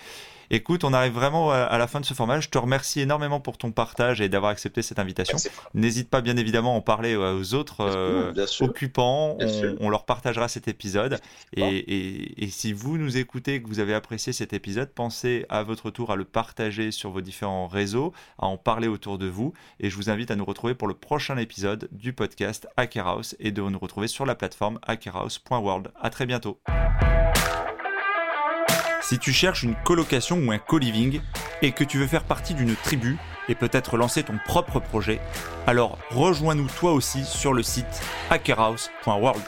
Écoute, 0.53 0.83
on 0.83 0.91
arrive 0.91 1.13
vraiment 1.13 1.49
à 1.51 1.77
la 1.77 1.87
fin 1.87 2.01
de 2.01 2.05
ce 2.05 2.13
format. 2.13 2.41
Je 2.41 2.49
te 2.49 2.57
remercie 2.57 2.99
énormément 2.99 3.39
pour 3.39 3.57
ton 3.57 3.71
partage 3.71 4.19
et 4.19 4.27
d'avoir 4.27 4.51
accepté 4.51 4.81
cette 4.81 4.99
invitation. 4.99 5.37
N'hésite 5.73 6.09
pas 6.09 6.19
bien 6.19 6.35
évidemment 6.35 6.73
à 6.73 6.77
en 6.77 6.81
parler 6.81 7.13
euh, 7.13 7.39
aux 7.39 7.53
autres 7.53 7.79
euh, 7.79 8.33
occupants. 8.59 9.37
On, 9.79 9.89
leur 9.89 10.03
partagera 10.03 10.49
cet 10.49 10.67
épisode. 10.67 11.21
Et, 11.55 12.49
si 12.49 12.73
vous 12.73 12.97
nous 12.97 13.15
écoutez 13.15 13.55
et 13.55 13.63
que 13.63 13.67
vous 13.69 13.79
avez 13.79 13.93
apprécié 13.93 14.33
cet 14.33 14.51
épisode, 14.51 14.89
pensez 14.89 15.45
à 15.47 15.63
votre 15.63 15.89
tour 15.89 16.11
à 16.11 16.17
le 16.17 16.25
partager 16.25 16.91
sur 16.91 17.11
vos 17.11 17.21
différents 17.21 17.67
réseaux, 17.67 18.11
à 18.37 18.47
en 18.47 18.57
parler 18.57 18.89
autour 18.89 19.17
de 19.17 19.27
vous. 19.27 19.53
Et 19.79 19.89
je 19.89 19.95
vous 19.95 20.09
invite 20.09 20.31
à 20.31 20.35
nous 20.35 20.45
retrouver 20.45 20.75
pour 20.75 20.89
le 20.89 20.95
prochain 20.95 21.37
épisode 21.37 21.87
du 21.93 22.11
podcast 22.11 22.67
Hacker 22.75 23.07
House 23.07 23.37
et 23.39 23.53
de 23.53 23.61
nous 23.61 23.79
retrouver 23.79 24.09
sur 24.09 24.25
la 24.25 24.35
plateforme 24.35 24.79
hackerhouse.world. 24.85 25.93
À 26.01 26.09
très 26.09 26.25
bientôt. 26.25 26.59
Si 29.11 29.19
tu 29.19 29.33
cherches 29.33 29.63
une 29.63 29.75
colocation 29.75 30.37
ou 30.37 30.53
un 30.53 30.57
co-living 30.57 31.19
et 31.61 31.73
que 31.73 31.83
tu 31.83 31.97
veux 31.97 32.07
faire 32.07 32.23
partie 32.23 32.53
d'une 32.53 32.77
tribu 32.77 33.17
et 33.49 33.55
peut-être 33.55 33.97
lancer 33.97 34.23
ton 34.23 34.39
propre 34.45 34.79
projet, 34.79 35.19
alors 35.67 35.97
rejoins-nous 36.11 36.69
toi 36.79 36.93
aussi 36.93 37.25
sur 37.25 37.51
le 37.51 37.61
site 37.61 38.01
hackerhouse.world. 38.29 39.41